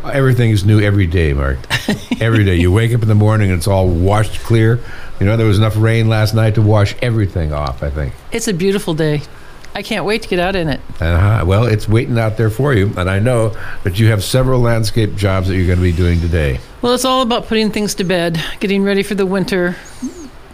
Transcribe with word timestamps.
Everything 0.04 0.50
is 0.50 0.64
new 0.64 0.80
every 0.80 1.06
day, 1.06 1.32
Mark. 1.32 1.58
every 2.20 2.44
day. 2.44 2.56
You 2.56 2.72
wake 2.72 2.92
up 2.92 3.02
in 3.02 3.08
the 3.08 3.14
morning 3.14 3.50
and 3.50 3.58
it's 3.58 3.68
all 3.68 3.88
washed 3.88 4.40
clear. 4.40 4.80
You 5.20 5.26
know, 5.26 5.36
there 5.36 5.46
was 5.46 5.58
enough 5.58 5.76
rain 5.76 6.08
last 6.08 6.34
night 6.34 6.56
to 6.56 6.62
wash 6.62 6.96
everything 7.02 7.52
off, 7.52 7.84
I 7.84 7.90
think. 7.90 8.14
It's 8.32 8.48
a 8.48 8.54
beautiful 8.54 8.94
day. 8.94 9.22
I 9.74 9.82
can't 9.82 10.04
wait 10.04 10.22
to 10.22 10.28
get 10.28 10.38
out 10.38 10.56
in 10.56 10.68
it. 10.68 10.80
Uh-huh. 11.00 11.44
Well, 11.46 11.64
it's 11.64 11.88
waiting 11.88 12.18
out 12.18 12.36
there 12.36 12.50
for 12.50 12.74
you. 12.74 12.92
And 12.96 13.08
I 13.08 13.18
know 13.18 13.56
that 13.84 13.98
you 13.98 14.08
have 14.08 14.24
several 14.24 14.60
landscape 14.60 15.14
jobs 15.14 15.48
that 15.48 15.56
you're 15.56 15.66
going 15.66 15.78
to 15.78 15.82
be 15.82 15.92
doing 15.92 16.20
today. 16.20 16.60
Well, 16.82 16.92
it's 16.94 17.04
all 17.04 17.22
about 17.22 17.46
putting 17.46 17.70
things 17.70 17.94
to 17.96 18.04
bed, 18.04 18.42
getting 18.58 18.82
ready 18.82 19.02
for 19.02 19.14
the 19.14 19.26
winter, 19.26 19.76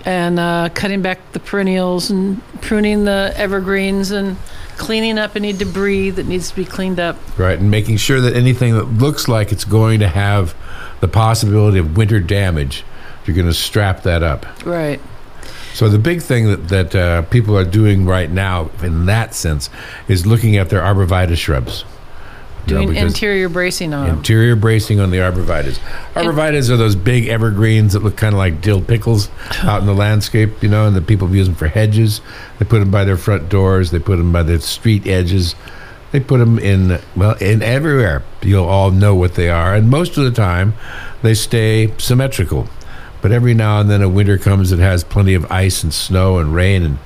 and 0.04 0.38
uh, 0.38 0.68
cutting 0.74 1.02
back 1.02 1.32
the 1.32 1.40
perennials 1.40 2.10
and 2.10 2.40
pruning 2.60 3.04
the 3.04 3.32
evergreens 3.36 4.10
and 4.10 4.36
cleaning 4.76 5.18
up 5.18 5.34
any 5.34 5.52
debris 5.52 6.10
that 6.10 6.26
needs 6.26 6.50
to 6.50 6.56
be 6.56 6.64
cleaned 6.64 7.00
up. 7.00 7.16
Right. 7.38 7.58
And 7.58 7.70
making 7.70 7.96
sure 7.96 8.20
that 8.20 8.36
anything 8.36 8.74
that 8.74 8.84
looks 8.84 9.28
like 9.28 9.50
it's 9.50 9.64
going 9.64 10.00
to 10.00 10.08
have 10.08 10.54
the 11.00 11.08
possibility 11.08 11.78
of 11.78 11.96
winter 11.96 12.20
damage, 12.20 12.84
you're 13.24 13.34
going 13.34 13.48
to 13.48 13.54
strap 13.54 14.02
that 14.02 14.22
up. 14.22 14.46
Right. 14.64 15.00
So 15.76 15.90
the 15.90 15.98
big 15.98 16.22
thing 16.22 16.46
that, 16.46 16.68
that 16.68 16.94
uh, 16.94 17.20
people 17.20 17.54
are 17.54 17.62
doing 17.62 18.06
right 18.06 18.30
now, 18.30 18.70
in 18.82 19.04
that 19.06 19.34
sense, 19.34 19.68
is 20.08 20.24
looking 20.24 20.56
at 20.56 20.70
their 20.70 20.80
arborvitae 20.80 21.36
shrubs. 21.36 21.84
You 22.66 22.76
know, 22.76 22.86
Doing 22.86 22.96
interior 22.96 23.50
bracing 23.50 23.92
on 23.92 24.08
interior 24.08 24.56
bracing 24.56 25.00
on 25.00 25.10
the 25.10 25.18
arborvitaes. 25.18 25.78
Arborvitaes 26.14 26.70
are 26.70 26.78
those 26.78 26.96
big 26.96 27.28
evergreens 27.28 27.92
that 27.92 28.02
look 28.02 28.16
kind 28.16 28.32
of 28.32 28.38
like 28.38 28.62
dill 28.62 28.80
pickles 28.80 29.28
out 29.64 29.82
in 29.82 29.86
the 29.86 29.94
landscape, 29.94 30.62
you 30.62 30.70
know, 30.70 30.86
and 30.86 30.96
the 30.96 31.02
people 31.02 31.28
use 31.36 31.46
them 31.46 31.54
for 31.54 31.68
hedges. 31.68 32.22
They 32.58 32.64
put 32.64 32.78
them 32.78 32.90
by 32.90 33.04
their 33.04 33.18
front 33.18 33.50
doors. 33.50 33.90
They 33.90 33.98
put 33.98 34.16
them 34.16 34.32
by 34.32 34.44
the 34.44 34.58
street 34.62 35.06
edges. 35.06 35.54
They 36.10 36.20
put 36.20 36.38
them 36.38 36.58
in 36.58 37.00
well 37.14 37.36
in 37.36 37.60
everywhere. 37.60 38.22
You'll 38.40 38.64
all 38.64 38.92
know 38.92 39.14
what 39.14 39.34
they 39.34 39.50
are, 39.50 39.74
and 39.74 39.90
most 39.90 40.16
of 40.16 40.24
the 40.24 40.30
time, 40.30 40.72
they 41.20 41.34
stay 41.34 41.92
symmetrical. 41.98 42.66
But 43.22 43.32
every 43.32 43.54
now 43.54 43.80
and 43.80 43.90
then, 43.90 44.02
a 44.02 44.08
winter 44.08 44.38
comes 44.38 44.70
that 44.70 44.78
has 44.78 45.04
plenty 45.04 45.34
of 45.34 45.50
ice 45.50 45.82
and 45.82 45.92
snow 45.92 46.38
and 46.38 46.54
rain, 46.54 46.82
and 46.82 46.98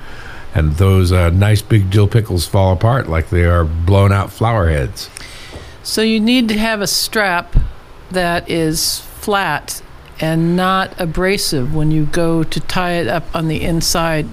and 0.55 0.73
those 0.75 1.13
uh, 1.13 1.31
nice 1.31 1.63
big 1.63 1.91
dill 1.91 2.09
pickles 2.09 2.47
fall 2.47 2.73
apart 2.73 3.09
like 3.09 3.31
they 3.31 3.45
are 3.45 3.65
blown 3.65 4.13
out 4.13 4.33
flower 4.33 4.69
heads. 4.69 5.09
So 5.83 6.03
you 6.03 6.21
need 6.21 6.49
to 6.49 6.59
have 6.59 6.81
a 6.81 6.87
strap 6.87 7.57
that 8.11 8.51
is 8.51 8.99
flat 8.99 9.83
and 10.21 10.57
not 10.57 11.01
abrasive 11.01 11.75
when 11.75 11.91
you 11.91 12.05
go 12.07 12.43
to 12.43 12.61
tie 12.61 12.93
it 12.95 13.09
up 13.09 13.25
on 13.35 13.49
the 13.49 13.63
inside. 13.63 14.27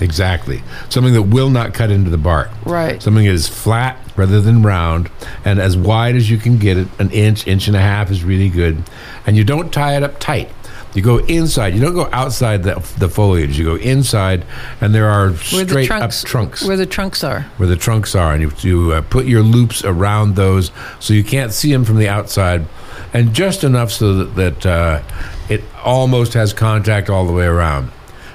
Exactly. 0.00 0.62
Something 0.88 1.12
that 1.14 1.22
will 1.22 1.50
not 1.50 1.74
cut 1.74 1.90
into 1.90 2.10
the 2.10 2.18
bark. 2.18 2.50
Right. 2.64 3.02
Something 3.02 3.26
that 3.26 3.32
is 3.32 3.48
flat 3.48 3.98
rather 4.20 4.40
than 4.40 4.62
round 4.62 5.10
and 5.44 5.58
as 5.58 5.76
wide 5.76 6.14
as 6.14 6.30
you 6.30 6.38
can 6.38 6.58
get 6.58 6.76
it. 6.76 6.86
An 6.98 7.10
inch, 7.10 7.46
inch 7.46 7.66
and 7.66 7.76
a 7.76 7.80
half 7.80 8.10
is 8.10 8.22
really 8.22 8.48
good. 8.50 8.82
And 9.26 9.36
you 9.36 9.44
don't 9.44 9.72
tie 9.72 9.96
it 9.96 10.02
up 10.02 10.20
tight. 10.20 10.48
You 10.92 11.02
go 11.02 11.18
inside. 11.18 11.74
You 11.74 11.80
don't 11.80 11.94
go 11.94 12.08
outside 12.10 12.64
the, 12.64 12.74
the 12.98 13.08
foliage. 13.08 13.56
You 13.56 13.64
go 13.64 13.76
inside, 13.76 14.44
and 14.80 14.92
there 14.92 15.08
are 15.08 15.36
straight 15.36 15.68
the 15.68 15.86
trunks, 15.86 16.24
up 16.24 16.28
trunks 16.28 16.64
Where 16.64 16.76
the 16.76 16.84
trunks 16.84 17.22
are. 17.22 17.42
where 17.58 17.68
the 17.68 17.76
trunks 17.76 18.16
are, 18.16 18.32
and 18.34 18.42
you, 18.42 18.50
you 18.58 18.92
uh, 18.92 19.02
put 19.02 19.26
your 19.26 19.42
loops 19.42 19.84
around 19.84 20.34
those 20.34 20.72
so 20.98 21.14
you 21.14 21.22
can't 21.22 21.52
see 21.52 21.70
them 21.70 21.84
from 21.84 21.98
the 21.98 22.08
outside, 22.08 22.66
and 23.12 23.32
just 23.32 23.62
enough 23.62 23.92
so 23.92 24.14
that, 24.14 24.34
that 24.34 24.66
uh, 24.66 25.02
it 25.48 25.62
almost 25.84 26.34
has 26.34 26.52
contact 26.52 27.08
all 27.08 27.24
the 27.24 27.32
way 27.32 27.46
around, 27.46 27.92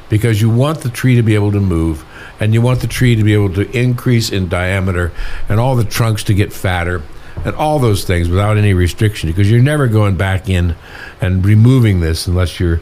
because 0.07 0.39
you 0.41 0.49
want 0.49 0.79
the 0.79 0.89
tree 0.89 1.15
to 1.17 1.23
be 1.23 1.35
able 1.35 1.51
to 1.51 1.59
move, 1.59 2.04
and 2.39 2.53
you 2.53 2.61
want 2.61 2.81
the 2.81 2.87
tree 2.87 3.15
to 3.15 3.23
be 3.23 3.33
able 3.33 3.53
to 3.53 3.69
increase 3.77 4.31
in 4.31 4.47
diameter, 4.49 5.11
and 5.49 5.59
all 5.59 5.75
the 5.75 5.83
trunks 5.83 6.23
to 6.25 6.33
get 6.33 6.51
fatter. 6.53 7.01
And 7.43 7.53
all 7.55 7.79
those 7.79 8.05
things 8.05 8.29
without 8.29 8.57
any 8.57 8.73
restriction, 8.73 9.29
because 9.29 9.51
you're 9.51 9.61
never 9.61 9.87
going 9.87 10.15
back 10.15 10.49
in 10.49 10.75
and 11.19 11.45
removing 11.45 11.99
this 11.99 12.27
unless 12.27 12.59
you're 12.61 12.79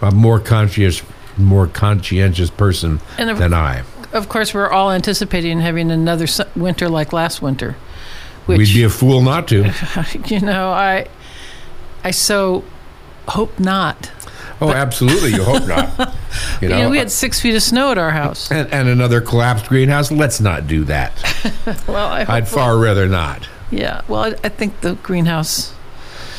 a 0.00 0.12
more 0.12 0.38
conscious, 0.38 1.02
more 1.36 1.66
conscientious 1.66 2.48
person 2.48 3.00
of- 3.18 3.38
than 3.38 3.52
I. 3.52 3.82
Of 4.12 4.28
course, 4.28 4.54
we're 4.54 4.70
all 4.70 4.92
anticipating 4.92 5.60
having 5.60 5.90
another 5.90 6.26
winter 6.54 6.88
like 6.88 7.12
last 7.12 7.42
winter. 7.42 7.76
Which, 8.46 8.58
We'd 8.58 8.74
be 8.74 8.84
a 8.84 8.88
fool 8.88 9.20
not 9.22 9.48
to. 9.48 9.72
you 10.26 10.40
know, 10.40 10.70
I, 10.70 11.08
I 12.04 12.12
so 12.12 12.64
hope 13.28 13.58
not. 13.58 14.12
Oh, 14.60 14.70
absolutely. 14.70 15.32
You 15.34 15.44
hope 15.44 15.66
not. 15.66 16.14
You 16.60 16.68
know, 16.68 16.90
we 16.90 16.98
had 16.98 17.10
six 17.10 17.40
feet 17.40 17.54
of 17.54 17.62
snow 17.62 17.90
at 17.92 17.98
our 17.98 18.10
house. 18.10 18.50
and, 18.50 18.70
and 18.72 18.88
another 18.88 19.20
collapsed 19.22 19.66
greenhouse. 19.68 20.10
Let's 20.10 20.38
not 20.40 20.66
do 20.66 20.84
that. 20.84 21.12
Well, 21.88 22.06
I 22.08 22.24
I'd 22.28 22.48
far 22.48 22.76
rather 22.78 23.06
not. 23.08 23.48
yeah. 23.70 24.02
Well, 24.08 24.24
I, 24.24 24.28
I 24.44 24.48
think 24.50 24.80
the 24.82 24.94
greenhouse. 24.96 25.72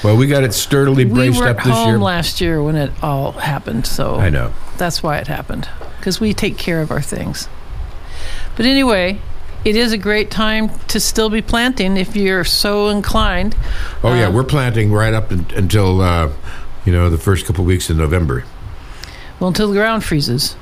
Well, 0.03 0.15
we 0.17 0.27
got 0.27 0.43
it 0.43 0.53
sturdily 0.53 1.05
We 1.05 1.13
braced 1.13 1.39
weren't 1.39 1.57
up 1.59 1.63
this 1.65 1.73
home 1.73 1.87
year. 1.89 1.97
last 1.99 2.39
year 2.41 2.61
when 2.61 2.75
it 2.75 2.91
all 3.01 3.31
happened, 3.33 3.87
so 3.87 4.15
I 4.15 4.29
know. 4.29 4.53
that's 4.77 5.01
why 5.01 5.17
it 5.17 5.27
happened 5.27 5.67
because 5.97 6.19
we 6.19 6.33
take 6.33 6.57
care 6.57 6.81
of 6.81 6.91
our 6.91 7.01
things. 7.01 7.47
But 8.55 8.65
anyway, 8.67 9.19
it 9.65 9.75
is 9.75 9.91
a 9.91 9.97
great 9.97 10.29
time 10.29 10.69
to 10.89 10.99
still 10.99 11.29
be 11.29 11.41
planting 11.41 11.97
if 11.97 12.15
you're 12.15 12.43
so 12.43 12.89
inclined. 12.89 13.55
Oh 14.03 14.13
yeah, 14.13 14.27
Uh, 14.27 14.31
we're 14.31 14.43
planting 14.43 14.91
right 14.91 15.13
up 15.13 15.31
in, 15.31 15.45
until 15.55 16.01
uh, 16.01 16.31
you 16.87 16.93
know 16.93 17.09
the 17.09 17.17
first 17.17 17.45
couple 17.45 17.65
weeks 17.65 17.89
in 17.89 17.97
November. 17.97 18.45
Well, 19.39 19.49
until 19.49 19.67
the 19.67 19.73
ground 19.75 20.05
freezes. 20.05 20.55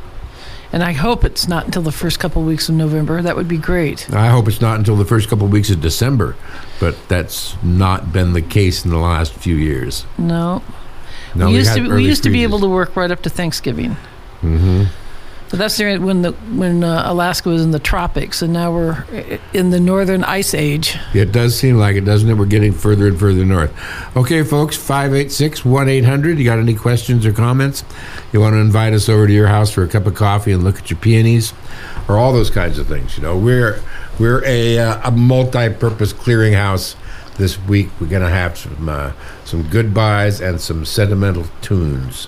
And 0.74 0.82
I 0.84 0.92
hope 0.92 1.24
it's 1.24 1.48
not 1.48 1.66
until 1.66 1.84
the 1.84 1.92
first 1.92 2.20
couple 2.20 2.42
of 2.42 2.48
weeks 2.48 2.68
of 2.68 2.74
November. 2.76 3.22
That 3.22 3.36
would 3.36 3.48
be 3.48 3.60
great. 3.60 4.12
I 4.12 4.28
hope 4.28 4.48
it's 4.48 4.60
not 4.60 4.78
until 4.80 4.96
the 4.98 5.06
first 5.06 5.30
couple 5.30 5.46
of 5.46 5.52
weeks 5.54 5.70
of 5.70 5.80
December, 5.80 6.36
but 6.80 6.98
that's 7.08 7.56
not 7.64 8.12
been 8.12 8.34
the 8.34 8.42
case 8.42 8.84
in 8.84 8.90
the 8.90 8.98
last 8.98 9.34
few 9.34 9.56
years. 9.56 10.06
No. 10.18 10.64
No, 11.36 11.48
we 11.48 11.58
used 11.58 11.76
to 11.76 11.88
we 11.94 12.04
used 12.04 12.24
to 12.24 12.32
be 12.32 12.42
able 12.42 12.60
to 12.60 12.68
work 12.68 12.96
right 12.96 13.12
up 13.12 13.22
to 13.22 13.30
Thanksgiving. 13.30 13.96
Mhm. 14.42 14.88
But 15.50 15.60
that's 15.60 15.78
during 15.78 16.04
when 16.04 16.24
the 16.24 16.32
when 16.32 16.84
uh, 16.84 17.04
Alaska 17.06 17.50
was 17.50 17.64
in 17.64 17.72
the 17.72 17.80
tropics, 17.80 18.42
and 18.42 18.52
now 18.52 18.74
we're 18.74 19.06
in 19.54 19.70
the 19.70 19.80
northern 19.80 20.24
ice 20.24 20.54
age. 20.54 20.98
It 21.14 21.32
does 21.32 21.58
seem 21.58 21.78
like 21.78 21.96
it, 21.96 22.02
doesn't 22.02 22.28
it? 22.28 22.34
We're 22.34 22.46
getting 22.46 22.74
further 22.74 23.08
and 23.08 23.20
further 23.20 23.46
north. 23.46 23.72
Okay, 24.18 24.44
folks, 24.44 24.76
586 24.76 25.64
1800. 25.64 26.40
You 26.40 26.46
got 26.46 26.58
any 26.58 26.74
questions 26.74 27.26
or 27.26 27.32
comments? 27.32 27.84
You 28.34 28.40
want 28.40 28.54
to 28.54 28.60
invite 28.60 28.94
us 28.94 29.08
over 29.08 29.28
to 29.28 29.34
your 29.34 29.48
house 29.48 29.72
for 29.72 29.84
a 29.84 29.88
cup 29.88 30.08
of 30.08 30.16
coffee 30.16 30.52
and 30.52 30.64
look 30.64 30.80
at 30.80 30.90
your 30.90 31.00
peonies 31.00 31.54
or 32.08 32.18
all 32.18 32.34
those 32.34 32.50
kinds 32.50 32.80
of 32.80 32.88
things. 32.88 33.18
You 33.18 33.24
know, 33.24 33.38
we're, 33.38 33.82
we're 34.20 34.44
a, 34.46 34.80
uh, 34.80 35.10
a 35.10 35.12
multi 35.12 35.70
purpose 35.70 36.12
clearinghouse 36.12 36.96
this 37.38 37.60
week. 37.60 37.90
We're 38.00 38.08
going 38.08 38.24
to 38.24 38.30
have 38.30 38.58
some, 38.58 38.90
uh, 38.90 39.12
some 39.44 39.70
goodbyes 39.70 40.42
and 40.42 40.60
some 40.60 40.86
sentimental 40.86 41.46
tunes. 41.62 42.28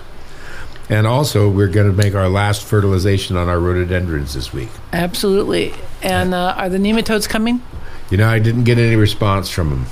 And 0.90 1.06
also, 1.06 1.50
we're 1.50 1.68
going 1.68 1.86
to 1.86 1.92
make 1.92 2.14
our 2.14 2.28
last 2.28 2.64
fertilization 2.64 3.36
on 3.36 3.48
our 3.48 3.60
rhododendrons 3.60 4.32
this 4.34 4.52
week. 4.54 4.70
Absolutely. 4.92 5.74
And 6.02 6.32
uh, 6.32 6.54
are 6.56 6.68
the 6.70 6.78
nematodes 6.78 7.28
coming? 7.28 7.62
You 8.10 8.16
know, 8.16 8.28
I 8.28 8.38
didn't 8.38 8.64
get 8.64 8.78
any 8.78 8.96
response 8.96 9.50
from 9.50 9.68
them. 9.70 9.86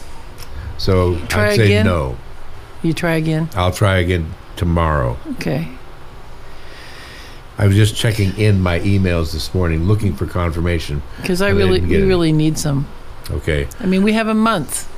So 0.78 1.18
Try 1.26 1.50
I'd 1.50 1.56
say 1.56 1.64
again? 1.66 1.86
no. 1.86 2.16
You 2.82 2.92
try 2.94 3.14
again. 3.16 3.50
I'll 3.54 3.72
try 3.72 3.98
again 3.98 4.34
tomorrow. 4.56 5.18
Okay. 5.32 5.68
I 7.58 7.66
was 7.66 7.76
just 7.76 7.96
checking 7.96 8.36
in 8.38 8.60
my 8.60 8.80
emails 8.80 9.32
this 9.32 9.54
morning 9.54 9.84
looking 9.84 10.14
for 10.14 10.26
confirmation. 10.26 11.02
Because 11.20 11.40
I 11.42 11.50
really 11.50 11.80
we 11.80 11.96
it. 11.96 12.06
really 12.06 12.32
need 12.32 12.58
some. 12.58 12.86
Okay. 13.30 13.66
I 13.80 13.86
mean, 13.86 14.02
we 14.02 14.12
have 14.12 14.28
a 14.28 14.34
month. 14.34 14.90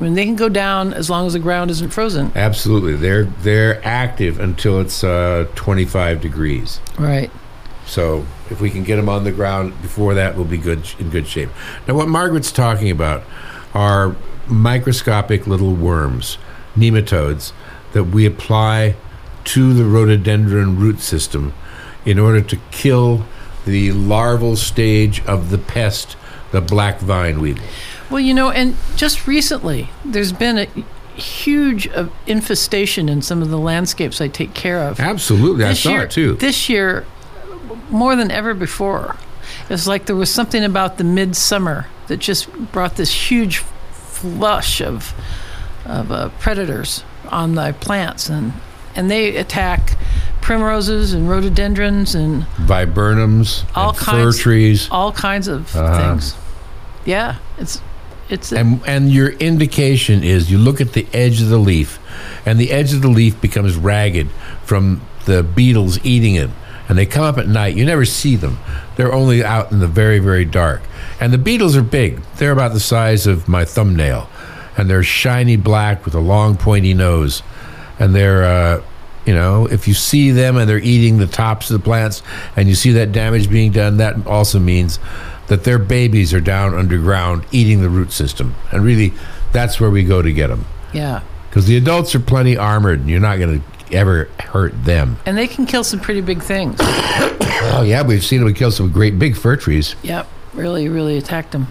I 0.00 0.04
mean, 0.04 0.14
they 0.14 0.24
can 0.24 0.36
go 0.36 0.48
down 0.48 0.94
as 0.94 1.10
long 1.10 1.26
as 1.26 1.34
the 1.34 1.38
ground 1.38 1.70
isn't 1.70 1.90
frozen. 1.90 2.32
Absolutely. 2.34 2.96
They're 2.96 3.24
they're 3.24 3.84
active 3.86 4.40
until 4.40 4.80
it's 4.80 5.04
uh, 5.04 5.46
25 5.56 6.22
degrees. 6.22 6.80
Right. 6.98 7.30
So 7.86 8.24
if 8.48 8.60
we 8.60 8.70
can 8.70 8.82
get 8.82 8.96
them 8.96 9.08
on 9.08 9.24
the 9.24 9.32
ground 9.32 9.80
before 9.82 10.14
that, 10.14 10.36
we'll 10.36 10.46
be 10.46 10.58
good 10.58 10.88
in 10.98 11.10
good 11.10 11.26
shape. 11.26 11.50
Now, 11.86 11.94
what 11.94 12.08
Margaret's 12.08 12.52
talking 12.52 12.90
about 12.90 13.24
are 13.74 14.16
microscopic 14.46 15.46
little 15.46 15.74
worms, 15.74 16.38
nematodes, 16.74 17.52
that 17.92 18.04
we 18.04 18.24
apply 18.24 18.96
to 19.44 19.74
the 19.74 19.84
rhododendron 19.84 20.78
root 20.78 21.00
system 21.00 21.52
in 22.06 22.18
order 22.18 22.40
to 22.40 22.56
kill 22.70 23.26
the 23.66 23.92
larval 23.92 24.56
stage 24.56 25.22
of 25.26 25.50
the 25.50 25.58
pest, 25.58 26.16
the 26.52 26.60
black 26.60 27.00
vine 27.00 27.40
weevil. 27.40 27.64
Well, 28.10 28.20
you 28.20 28.34
know, 28.34 28.50
and 28.50 28.76
just 28.96 29.26
recently, 29.26 29.88
there's 30.04 30.32
been 30.32 30.58
a 30.58 30.66
huge 31.20 31.86
uh, 31.88 32.08
infestation 32.26 33.08
in 33.08 33.22
some 33.22 33.42
of 33.42 33.50
the 33.50 33.58
landscapes 33.58 34.20
I 34.20 34.28
take 34.28 34.54
care 34.54 34.80
of. 34.82 34.98
Absolutely, 35.00 35.64
I 35.64 35.74
saw 35.74 35.90
year, 35.90 36.02
it 36.02 36.10
too. 36.10 36.34
This 36.34 36.68
year, 36.68 37.06
more 37.90 38.16
than 38.16 38.30
ever 38.30 38.54
before, 38.54 39.16
it's 39.68 39.86
like 39.86 40.06
there 40.06 40.16
was 40.16 40.32
something 40.32 40.64
about 40.64 40.98
the 40.98 41.04
midsummer 41.04 41.86
that 42.08 42.18
just 42.18 42.50
brought 42.72 42.96
this 42.96 43.30
huge 43.30 43.58
flush 43.58 44.80
of 44.80 45.14
of 45.86 46.10
uh, 46.12 46.28
predators 46.40 47.04
on 47.28 47.54
the 47.54 47.74
plants, 47.80 48.28
and 48.28 48.52
and 48.96 49.10
they 49.10 49.36
attack 49.36 49.96
primroses 50.40 51.12
and 51.12 51.28
rhododendrons 51.28 52.14
and 52.14 52.42
Viburnums, 52.58 53.64
All 53.76 53.90
and 53.90 53.98
kinds- 53.98 54.36
fir 54.38 54.42
trees. 54.42 54.88
all 54.90 55.12
kinds 55.12 55.46
of 55.48 55.74
Uh-huh. 55.76 55.98
things. 56.12 56.34
Yeah, 57.04 57.36
it's 57.58 57.80
it's 58.32 58.52
And, 58.52 58.80
and 58.86 59.10
your 59.10 59.30
indication 59.30 60.22
is 60.22 60.50
you 60.50 60.58
look 60.58 60.80
at 60.80 60.92
the 60.92 61.06
edge 61.12 61.40
of 61.42 61.48
the 61.48 61.58
leaf, 61.58 61.98
and 62.46 62.58
the 62.58 62.70
edge 62.70 62.92
of 62.92 63.02
the 63.02 63.08
leaf 63.08 63.40
becomes 63.40 63.76
ragged 63.76 64.28
from 64.64 65.02
the 65.26 65.42
beetles 65.42 65.98
eating 66.04 66.34
it. 66.34 66.50
And 66.88 66.98
they 66.98 67.06
come 67.06 67.22
up 67.22 67.38
at 67.38 67.46
night. 67.46 67.76
You 67.76 67.84
never 67.84 68.04
see 68.04 68.34
them. 68.34 68.58
They're 68.96 69.12
only 69.12 69.44
out 69.44 69.70
in 69.70 69.78
the 69.78 69.86
very, 69.86 70.18
very 70.18 70.44
dark. 70.44 70.82
And 71.20 71.32
the 71.32 71.38
beetles 71.38 71.76
are 71.76 71.82
big. 71.82 72.20
They're 72.36 72.50
about 72.50 72.72
the 72.72 72.80
size 72.80 73.28
of 73.28 73.46
my 73.46 73.64
thumbnail. 73.64 74.28
And 74.76 74.90
they're 74.90 75.04
shiny 75.04 75.56
black 75.56 76.04
with 76.04 76.14
a 76.14 76.20
long, 76.20 76.56
pointy 76.56 76.92
nose. 76.92 77.44
And 78.00 78.12
they're, 78.12 78.42
uh, 78.42 78.82
you 79.24 79.34
know, 79.34 79.66
if 79.66 79.86
you 79.86 79.94
see 79.94 80.32
them 80.32 80.56
and 80.56 80.68
they're 80.68 80.78
eating 80.78 81.18
the 81.18 81.28
tops 81.28 81.70
of 81.70 81.78
the 81.78 81.84
plants 81.84 82.22
and 82.56 82.68
you 82.68 82.74
see 82.74 82.92
that 82.92 83.12
damage 83.12 83.48
being 83.48 83.70
done, 83.70 83.98
that 83.98 84.26
also 84.26 84.58
means 84.58 84.98
that 85.50 85.64
their 85.64 85.78
babies 85.80 86.32
are 86.32 86.40
down 86.40 86.74
underground 86.74 87.44
eating 87.50 87.82
the 87.82 87.90
root 87.90 88.12
system. 88.12 88.54
And 88.70 88.84
really, 88.84 89.12
that's 89.52 89.80
where 89.80 89.90
we 89.90 90.04
go 90.04 90.22
to 90.22 90.32
get 90.32 90.46
them. 90.46 90.64
yeah, 90.92 91.22
Because 91.48 91.66
the 91.66 91.76
adults 91.76 92.14
are 92.14 92.20
plenty 92.20 92.56
armored 92.56 93.00
and 93.00 93.10
you're 93.10 93.18
not 93.20 93.38
going 93.40 93.60
to 93.60 93.66
ever 93.96 94.28
hurt 94.38 94.84
them. 94.84 95.18
and 95.26 95.36
they 95.36 95.48
can 95.48 95.66
kill 95.66 95.82
some 95.82 95.98
pretty 96.00 96.20
big 96.22 96.42
things. 96.42 96.78
Oh, 97.62 97.82
yeah, 97.82 98.02
we've 98.02 98.24
seen 98.24 98.42
them 98.42 98.54
kill 98.54 98.70
some 98.70 98.90
great 98.90 99.18
big 99.18 99.36
fir 99.36 99.54
trees. 99.54 99.94
Yep, 100.02 100.26
really, 100.54 100.88
really 100.88 101.18
attacked 101.18 101.52
them. 101.52 101.66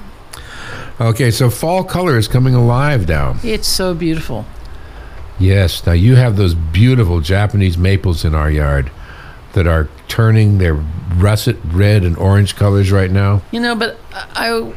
Okay, 1.02 1.32
so 1.32 1.50
fall 1.50 1.84
color 1.84 2.16
is 2.16 2.28
coming 2.28 2.54
alive 2.54 3.08
now. 3.08 3.38
It's 3.44 3.68
so 3.68 3.96
beautiful. 3.96 4.46
Yes, 5.40 5.84
now 5.88 5.94
you 5.94 6.16
have 6.16 6.36
those 6.36 6.54
beautiful 6.54 7.22
Japanese 7.22 7.76
maples 7.78 8.24
in 8.24 8.36
our 8.36 8.52
yard 8.52 8.92
that 9.54 9.66
are 9.66 9.88
turning 10.08 10.60
their 10.60 10.76
russet 11.18 11.58
red 11.72 12.04
and 12.04 12.18
orange 12.18 12.56
colors 12.56 12.92
right 12.92 13.12
now. 13.12 13.42
You 13.52 13.60
know, 13.60 13.76
but 13.76 13.98
I 14.14 14.74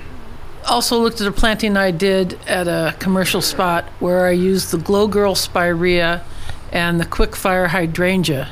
also 0.69 1.00
looked 1.00 1.20
at 1.20 1.26
a 1.26 1.32
planting 1.32 1.76
I 1.76 1.90
did 1.90 2.38
at 2.46 2.69
a 2.69 2.94
commercial 2.99 3.43
spot 3.43 3.84
where 4.00 4.26
I 4.26 4.31
used 4.31 4.70
the 4.70 4.79
Glow 4.79 5.08
Girl 5.08 5.34
spirea 5.34 6.25
and 6.70 7.00
the 7.00 7.06
Quick 7.06 7.37
Fire 7.37 7.69
hydrangea. 7.69 8.49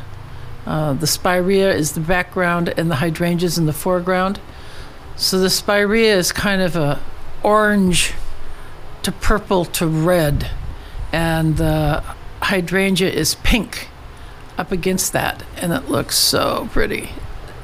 Uh, 0.67 0.93
the 0.93 1.06
spirea 1.06 1.73
is 1.73 1.93
the 1.93 2.00
background 2.00 2.73
and 2.77 2.91
the 2.91 2.97
hydrangeas 2.97 3.56
in 3.56 3.67
the 3.67 3.73
foreground. 3.73 4.41
So 5.17 5.38
the 5.38 5.50
spirea 5.50 6.17
is 6.17 6.32
kind 6.32 6.62
of 6.62 6.77
a 6.77 7.00
orange 7.43 8.12
to 9.03 9.12
purple 9.12 9.65
to 9.65 9.87
red, 9.87 10.50
and 11.12 11.56
the 11.56 12.03
hydrangea 12.43 13.09
is 13.09 13.35
pink 13.37 13.88
up 14.59 14.71
against 14.71 15.12
that, 15.15 15.43
and 15.56 15.73
it 15.73 15.88
looks 15.88 16.19
so 16.19 16.69
pretty 16.73 17.11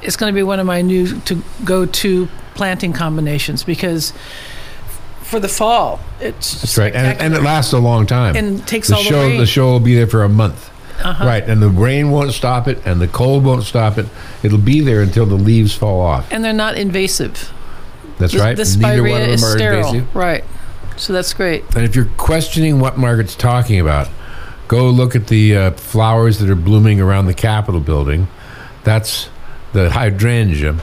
it's 0.07 0.15
going 0.15 0.31
to 0.31 0.35
be 0.35 0.41
one 0.43 0.59
of 0.59 0.65
my 0.65 0.81
new 0.81 1.19
to 1.21 1.43
go 1.63 1.85
to 1.85 2.27
planting 2.55 2.93
combinations 2.93 3.63
because 3.63 4.13
for 5.21 5.39
the 5.39 5.49
fall 5.49 5.99
it's 6.19 6.61
That's 6.61 6.77
right, 6.77 6.95
and, 6.95 7.19
and 7.19 7.33
it 7.35 7.43
lasts 7.43 7.73
a 7.73 7.77
long 7.79 8.07
time. 8.07 8.35
And 8.35 8.65
takes 8.65 8.87
the 8.87 8.95
all 8.95 9.03
the 9.03 9.09
show. 9.09 9.27
rain. 9.27 9.37
The 9.39 9.45
show 9.45 9.65
will 9.67 9.79
be 9.79 9.93
there 9.93 10.07
for 10.07 10.23
a 10.23 10.29
month. 10.29 10.71
Uh-huh. 11.03 11.25
Right, 11.25 11.43
and 11.43 11.61
the 11.61 11.69
rain 11.69 12.09
won't 12.09 12.31
stop 12.31 12.67
it, 12.67 12.83
and 12.83 12.99
the 12.99 13.07
cold 13.07 13.45
won't 13.45 13.61
stop 13.63 13.99
it. 13.99 14.07
It'll 14.41 14.57
be 14.57 14.79
there 14.79 15.01
until 15.03 15.27
the 15.27 15.35
leaves 15.35 15.75
fall 15.75 16.01
off. 16.01 16.31
and 16.31 16.43
they're 16.43 16.53
not 16.53 16.75
invasive. 16.75 17.53
That's 18.17 18.33
the, 18.33 18.39
right. 18.39 18.57
The 18.57 18.77
Neither 18.79 19.03
one 19.03 19.11
spirea 19.11 19.23
of 19.25 19.29
is 19.29 19.43
are 19.43 19.57
sterile, 19.57 19.87
invasive. 19.89 20.15
right? 20.15 20.43
So 20.95 21.13
that's 21.13 21.33
great. 21.33 21.63
And 21.75 21.85
if 21.85 21.95
you're 21.95 22.09
questioning 22.17 22.79
what 22.79 22.97
Margaret's 22.97 23.35
talking 23.35 23.79
about, 23.79 24.09
go 24.67 24.89
look 24.89 25.15
at 25.15 25.27
the 25.27 25.55
uh, 25.55 25.71
flowers 25.73 26.39
that 26.39 26.49
are 26.49 26.55
blooming 26.55 26.99
around 26.99 27.27
the 27.27 27.35
Capitol 27.35 27.79
building. 27.79 28.27
That's 28.83 29.29
the 29.77 29.91
hydrangea. 29.91 30.75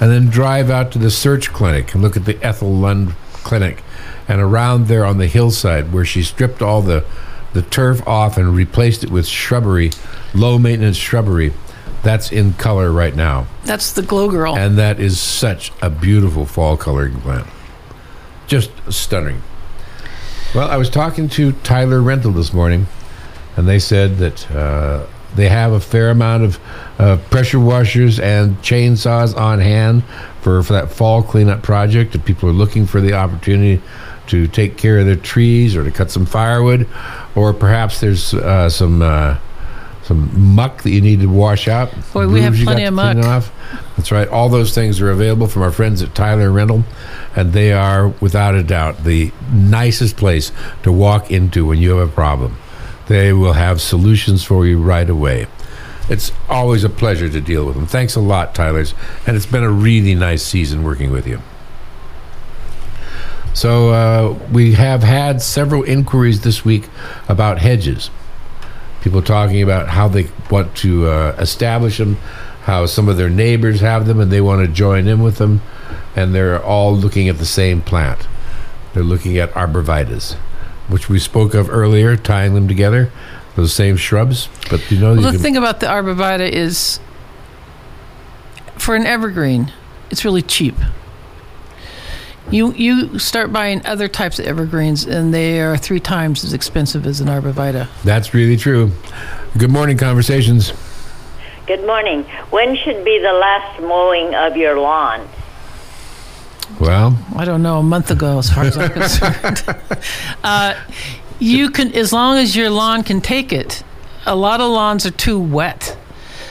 And 0.00 0.10
then 0.10 0.26
drive 0.26 0.68
out 0.68 0.90
to 0.92 0.98
the 0.98 1.10
SEARHC 1.10 1.52
Clinic 1.52 1.94
and 1.94 2.02
look 2.02 2.16
at 2.16 2.24
the 2.24 2.42
Ethel 2.44 2.72
Lund 2.72 3.14
Clinic. 3.34 3.82
And 4.26 4.40
around 4.40 4.88
there 4.88 5.04
on 5.04 5.18
the 5.18 5.28
hillside 5.28 5.92
where 5.92 6.04
she 6.04 6.24
stripped 6.24 6.60
all 6.60 6.82
the, 6.82 7.04
the 7.52 7.62
turf 7.62 8.06
off 8.06 8.36
and 8.36 8.54
replaced 8.54 9.04
it 9.04 9.10
with 9.10 9.26
shrubbery, 9.26 9.92
low 10.34 10.58
maintenance 10.58 10.96
shrubbery. 10.96 11.52
That's 12.02 12.32
in 12.32 12.54
color 12.54 12.90
right 12.90 13.14
now. 13.14 13.46
That's 13.64 13.92
the 13.92 14.02
glow 14.02 14.28
girl. 14.28 14.56
And 14.56 14.76
that 14.76 14.98
is 14.98 15.20
such 15.20 15.70
a 15.80 15.88
beautiful 15.88 16.46
fall 16.46 16.76
coloring 16.76 17.20
plant. 17.20 17.46
Just 18.48 18.72
stunning. 18.90 19.40
Well, 20.52 20.68
I 20.68 20.78
was 20.78 20.90
talking 20.90 21.28
to 21.30 21.52
Tyler 21.62 22.02
Rental 22.02 22.32
this 22.32 22.52
morning, 22.52 22.88
and 23.56 23.68
they 23.68 23.78
said 23.78 24.16
that 24.18 24.50
uh, 24.50 25.06
they 25.34 25.48
have 25.48 25.72
a 25.72 25.80
fair 25.80 26.10
amount 26.10 26.44
of 26.44 26.60
uh, 26.98 27.16
pressure 27.30 27.60
washers 27.60 28.20
and 28.20 28.56
chainsaws 28.58 29.36
on 29.36 29.60
hand 29.60 30.04
for, 30.40 30.62
for 30.62 30.74
that 30.74 30.90
fall 30.90 31.22
cleanup 31.22 31.62
project. 31.62 32.14
If 32.14 32.24
people 32.24 32.48
are 32.48 32.52
looking 32.54 32.86
for 32.86 33.00
the 33.00 33.14
opportunity 33.14 33.82
to 34.28 34.46
take 34.46 34.76
care 34.76 34.98
of 34.98 35.06
their 35.06 35.16
trees 35.16 35.76
or 35.76 35.84
to 35.84 35.90
cut 35.90 36.10
some 36.10 36.26
firewood, 36.26 36.88
or 37.34 37.52
perhaps 37.52 38.00
there's 38.00 38.34
uh, 38.34 38.68
some. 38.68 39.02
Uh, 39.02 39.38
some 40.04 40.54
muck 40.54 40.82
that 40.82 40.90
you 40.90 41.00
need 41.00 41.20
to 41.20 41.26
wash 41.26 41.68
out. 41.68 41.88
Boy, 42.12 42.26
we 42.26 42.40
have 42.42 42.54
Roofs 42.54 42.60
you 42.60 42.66
got 42.66 42.72
plenty 42.72 42.86
of 42.86 42.94
muck. 42.94 43.16
off. 43.18 43.52
That's 43.96 44.10
right. 44.10 44.26
All 44.28 44.48
those 44.48 44.74
things 44.74 45.00
are 45.00 45.10
available 45.10 45.46
from 45.46 45.62
our 45.62 45.70
friends 45.70 46.02
at 46.02 46.12
Tyler 46.14 46.50
Rental, 46.50 46.84
and 47.36 47.52
they 47.52 47.72
are, 47.72 48.08
without 48.08 48.56
a 48.56 48.64
doubt, 48.64 49.04
the 49.04 49.30
nicest 49.52 50.16
place 50.16 50.50
to 50.82 50.90
walk 50.90 51.30
into 51.30 51.66
when 51.66 51.78
you 51.78 51.96
have 51.96 52.08
a 52.08 52.12
problem. 52.12 52.56
They 53.08 53.32
will 53.32 53.54
have 53.54 53.80
solutions 53.80 54.44
for 54.44 54.66
you 54.66 54.80
right 54.80 55.08
away. 55.08 55.46
It's 56.08 56.32
always 56.48 56.84
a 56.84 56.88
pleasure 56.88 57.28
to 57.28 57.40
deal 57.40 57.64
with 57.64 57.74
them. 57.74 57.86
Thanks 57.86 58.16
a 58.16 58.20
lot, 58.20 58.54
Tyler's, 58.54 58.94
and 59.26 59.36
it's 59.36 59.46
been 59.46 59.62
a 59.62 59.70
really 59.70 60.14
nice 60.14 60.42
season 60.42 60.82
working 60.82 61.10
with 61.10 61.26
you. 61.26 61.40
So 63.54 63.90
uh, 63.90 64.38
we 64.50 64.72
have 64.74 65.02
had 65.02 65.42
several 65.42 65.82
inquiries 65.82 66.40
this 66.40 66.64
week 66.64 66.88
about 67.28 67.58
hedges. 67.58 68.10
People 69.02 69.20
talking 69.20 69.62
about 69.62 69.88
how 69.88 70.08
they 70.08 70.28
want 70.50 70.74
to 70.76 71.06
uh, 71.06 71.36
establish 71.38 71.98
them, 71.98 72.16
how 72.62 72.86
some 72.86 73.08
of 73.08 73.16
their 73.16 73.28
neighbors 73.28 73.80
have 73.80 74.06
them, 74.06 74.20
and 74.20 74.32
they 74.32 74.40
want 74.40 74.66
to 74.66 74.72
join 74.72 75.06
in 75.06 75.22
with 75.22 75.36
them, 75.36 75.60
and 76.16 76.34
they're 76.34 76.62
all 76.62 76.96
looking 76.96 77.28
at 77.28 77.38
the 77.38 77.46
same 77.46 77.82
plant. 77.82 78.26
They're 78.94 79.02
looking 79.02 79.38
at 79.38 79.52
arborvitaes, 79.52 80.36
which 80.88 81.08
we 81.08 81.18
spoke 81.18 81.54
of 81.54 81.70
earlier, 81.70 82.16
tying 82.16 82.54
them 82.54 82.68
together, 82.68 83.10
those 83.56 83.72
same 83.72 83.96
shrubs. 83.96 84.48
But 84.70 84.90
you 84.90 84.98
know, 84.98 85.14
you 85.14 85.30
the 85.32 85.38
thing 85.38 85.56
about 85.56 85.80
the 85.80 85.86
arborvitae 85.86 86.50
is, 86.50 87.00
for 88.76 88.94
an 88.94 89.06
evergreen, 89.06 89.72
it's 90.10 90.24
really 90.24 90.42
cheap. 90.42 90.74
You 92.50 92.72
you 92.72 93.18
start 93.18 93.52
buying 93.52 93.84
other 93.86 94.08
types 94.08 94.38
of 94.38 94.46
evergreens, 94.46 95.04
and 95.06 95.32
they 95.32 95.60
are 95.60 95.76
three 95.76 96.00
times 96.00 96.44
as 96.44 96.52
expensive 96.52 97.06
as 97.06 97.20
an 97.20 97.28
arborvitae. 97.28 97.88
that's 98.02 98.34
really 98.34 98.56
true. 98.56 98.90
Good 99.56 99.70
morning, 99.70 99.96
conversations. 99.96 100.72
Good 101.66 101.86
morning. 101.86 102.24
When 102.50 102.74
should 102.76 103.04
be 103.04 103.18
the 103.20 103.32
last 103.32 103.80
mowing 103.80 104.34
of 104.34 104.56
your 104.56 104.78
lawn? 104.80 105.28
Well, 106.80 107.16
I 107.36 107.44
don't 107.44 107.62
know, 107.62 107.78
a 107.78 107.82
month 107.82 108.10
ago, 108.10 108.38
as 108.38 108.50
far 108.50 108.64
as 108.64 108.76
I'm 108.76 108.90
concerned. 109.00 109.62
uh, 110.42 110.74
you 111.38 111.70
can, 111.70 111.92
as 111.94 112.12
long 112.12 112.38
as 112.38 112.56
your 112.56 112.70
lawn 112.70 113.02
can 113.04 113.20
take 113.20 113.52
it. 113.52 113.82
A 114.26 114.36
lot 114.36 114.60
of 114.60 114.70
lawns 114.70 115.04
are 115.04 115.10
too 115.10 115.38
wet, 115.40 115.96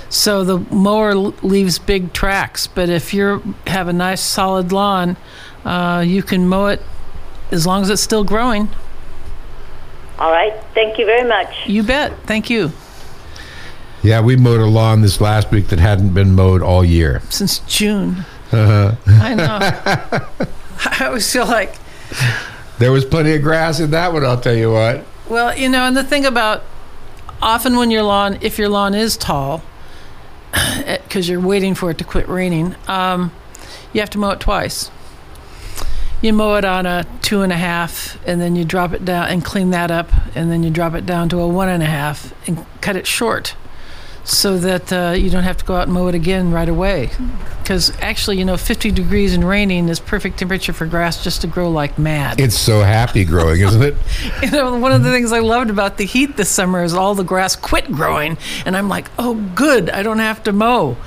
so 0.09 0.43
the 0.43 0.59
mower 0.73 1.13
leaves 1.15 1.79
big 1.79 2.11
tracks. 2.13 2.67
But 2.67 2.89
if 2.89 3.13
you 3.13 3.55
have 3.67 3.87
a 3.87 3.93
nice 3.93 4.19
solid 4.21 4.71
lawn, 4.73 5.15
uh, 5.63 6.03
you 6.05 6.21
can 6.21 6.47
mow 6.49 6.67
it 6.67 6.81
as 7.51 7.65
long 7.65 7.81
as 7.83 7.89
it's 7.89 8.01
still 8.01 8.23
growing. 8.25 8.69
All 10.19 10.31
right. 10.31 10.53
Thank 10.73 10.97
you 10.99 11.05
very 11.05 11.27
much. 11.27 11.47
You 11.65 11.83
bet. 11.83 12.11
Thank 12.25 12.49
you. 12.49 12.71
yeah, 14.03 14.19
we 14.21 14.35
mowed 14.35 14.59
a 14.59 14.65
lawn 14.65 15.01
this 15.01 15.21
last 15.21 15.49
week 15.51 15.67
that 15.69 15.79
hadn't 15.79 16.13
been 16.13 16.33
mowed 16.35 16.61
all 16.61 16.83
year. 16.83 17.21
Since 17.29 17.59
June, 17.59 18.25
I 18.53 19.33
know. 19.33 19.59
I 19.61 21.05
always 21.05 21.31
feel 21.31 21.45
like 21.45 21.75
There 22.79 22.91
was 22.91 23.05
plenty 23.05 23.33
of 23.33 23.41
grass 23.43 23.79
in 23.79 23.91
that 23.91 24.11
one, 24.11 24.25
I'll 24.25 24.39
tell 24.39 24.55
you 24.55 24.71
what. 24.71 25.05
Well, 25.29 25.55
you 25.57 25.69
know, 25.69 25.83
and 25.83 25.95
the 25.95 26.03
thing 26.03 26.25
about 26.25 26.63
often 27.41 27.77
when 27.77 27.91
your 27.91 28.03
lawn, 28.03 28.39
if 28.41 28.57
your 28.57 28.69
lawn 28.69 28.93
is 28.93 29.15
tall, 29.17 29.61
because 30.51 31.29
you're 31.29 31.39
waiting 31.39 31.75
for 31.75 31.91
it 31.91 31.97
to 31.99 32.03
quit 32.03 32.27
raining, 32.27 32.75
um, 32.87 33.31
you 33.93 33.99
have 34.01 34.09
to 34.11 34.17
mow 34.17 34.31
it 34.31 34.39
twice. 34.39 34.89
You 36.21 36.33
mow 36.33 36.55
it 36.55 36.65
on 36.65 36.85
a 36.85 37.05
two 37.21 37.41
and 37.41 37.51
a 37.51 37.57
half, 37.57 38.17
and 38.27 38.41
then 38.41 38.55
you 38.55 38.65
drop 38.65 38.93
it 38.93 39.05
down 39.05 39.27
and 39.27 39.43
clean 39.45 39.69
that 39.71 39.89
up, 39.91 40.09
and 40.35 40.51
then 40.51 40.61
you 40.63 40.69
drop 40.69 40.93
it 40.93 41.05
down 41.05 41.29
to 41.29 41.39
a 41.39 41.47
one 41.47 41.69
and 41.69 41.81
a 41.81 41.87
half 41.87 42.33
and 42.47 42.65
cut 42.81 42.95
it 42.95 43.07
short. 43.07 43.55
So 44.31 44.57
that 44.57 44.93
uh, 44.93 45.11
you 45.11 45.29
don't 45.29 45.43
have 45.43 45.57
to 45.57 45.65
go 45.65 45.75
out 45.75 45.83
and 45.83 45.93
mow 45.93 46.07
it 46.07 46.15
again 46.15 46.51
right 46.51 46.69
away. 46.69 47.09
Because 47.61 47.91
actually, 48.01 48.37
you 48.39 48.45
know, 48.45 48.55
50 48.55 48.89
degrees 48.91 49.33
and 49.33 49.47
raining 49.47 49.89
is 49.89 49.99
perfect 49.99 50.39
temperature 50.39 50.71
for 50.71 50.85
grass 50.85 51.21
just 51.23 51.41
to 51.41 51.47
grow 51.47 51.69
like 51.69 51.99
mad. 51.99 52.39
It's 52.39 52.57
so 52.57 52.81
happy 52.81 53.25
growing, 53.25 53.61
isn't 53.61 53.81
it? 53.81 53.95
You 54.41 54.51
know, 54.51 54.79
one 54.79 54.91
of 54.93 55.03
the 55.03 55.11
things 55.11 55.31
I 55.31 55.39
loved 55.39 55.69
about 55.69 55.97
the 55.97 56.05
heat 56.05 56.37
this 56.37 56.49
summer 56.49 56.83
is 56.83 56.93
all 56.93 57.13
the 57.13 57.23
grass 57.23 57.55
quit 57.55 57.91
growing, 57.91 58.37
and 58.65 58.75
I'm 58.75 58.87
like, 58.89 59.09
oh, 59.19 59.35
good, 59.55 59.89
I 59.89 60.01
don't 60.01 60.19
have 60.19 60.43
to 60.43 60.53
mow. 60.53 60.97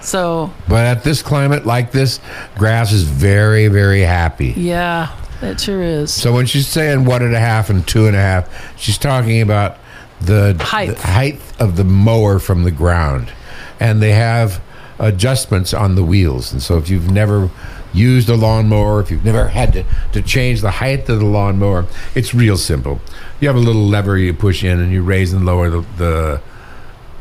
So 0.00 0.52
But 0.68 0.84
at 0.84 1.02
this 1.04 1.22
climate 1.22 1.64
like 1.64 1.90
this, 1.90 2.20
grass 2.58 2.92
is 2.92 3.02
very, 3.04 3.68
very 3.68 4.02
happy. 4.02 4.48
yeah, 4.56 5.16
it 5.40 5.58
sure 5.60 5.82
is. 5.82 6.12
So 6.12 6.32
when 6.32 6.44
she's 6.46 6.68
saying 6.68 7.06
one 7.06 7.22
and 7.22 7.34
a 7.34 7.40
half 7.40 7.70
and 7.70 7.86
two 7.88 8.06
and 8.06 8.14
a 8.14 8.20
half, 8.20 8.78
she's 8.78 8.98
talking 8.98 9.40
about 9.40 9.78
the 10.20 10.56
Height. 10.60 10.90
the 10.90 11.06
height 11.06 11.40
of 11.58 11.76
the 11.76 11.84
mower 11.84 12.38
from 12.38 12.64
the 12.64 12.70
ground, 12.70 13.32
and 13.80 14.02
they 14.02 14.12
have 14.12 14.62
adjustments 14.98 15.74
on 15.74 15.94
the 15.94 16.04
wheels. 16.04 16.52
And 16.52 16.62
so 16.62 16.78
if 16.78 16.88
you've 16.88 17.10
never 17.10 17.50
used 17.92 18.28
a 18.28 18.36
lawnmower, 18.36 19.00
if 19.00 19.10
you've 19.10 19.24
never 19.24 19.48
had 19.48 19.72
to, 19.72 19.84
to 20.12 20.22
change 20.22 20.60
the 20.60 20.70
height 20.70 21.08
of 21.08 21.20
the 21.20 21.26
lawnmower, 21.26 21.86
it's 22.14 22.34
real 22.34 22.56
simple. 22.56 23.00
You 23.40 23.48
have 23.48 23.56
a 23.56 23.60
little 23.60 23.86
lever 23.86 24.16
you 24.18 24.34
push 24.34 24.64
in, 24.64 24.80
and 24.80 24.92
you 24.92 25.02
raise 25.02 25.32
and 25.32 25.44
lower 25.44 25.70
the 25.70 26.40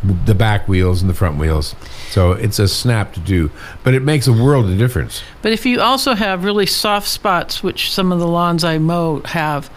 the, 0.03 0.13
the 0.25 0.35
back 0.35 0.67
wheels 0.67 1.01
and 1.01 1.09
the 1.09 1.13
front 1.13 1.37
wheels. 1.37 1.75
So 2.09 2.33
it's 2.33 2.59
a 2.59 2.67
snap 2.67 3.13
to 3.13 3.19
do, 3.19 3.51
but 3.83 3.93
it 3.93 4.01
makes 4.01 4.27
a 4.27 4.33
world 4.33 4.69
of 4.69 4.77
difference. 4.77 5.23
But 5.41 5.53
if 5.53 5.65
you 5.65 5.79
also 5.79 6.13
have 6.13 6.43
really 6.43 6.65
soft 6.65 7.07
spots, 7.07 7.63
which 7.63 7.91
some 7.91 8.11
of 8.11 8.19
the 8.19 8.27
lawns 8.27 8.63
I 8.63 8.79
mow 8.79 9.21
have, 9.21 9.69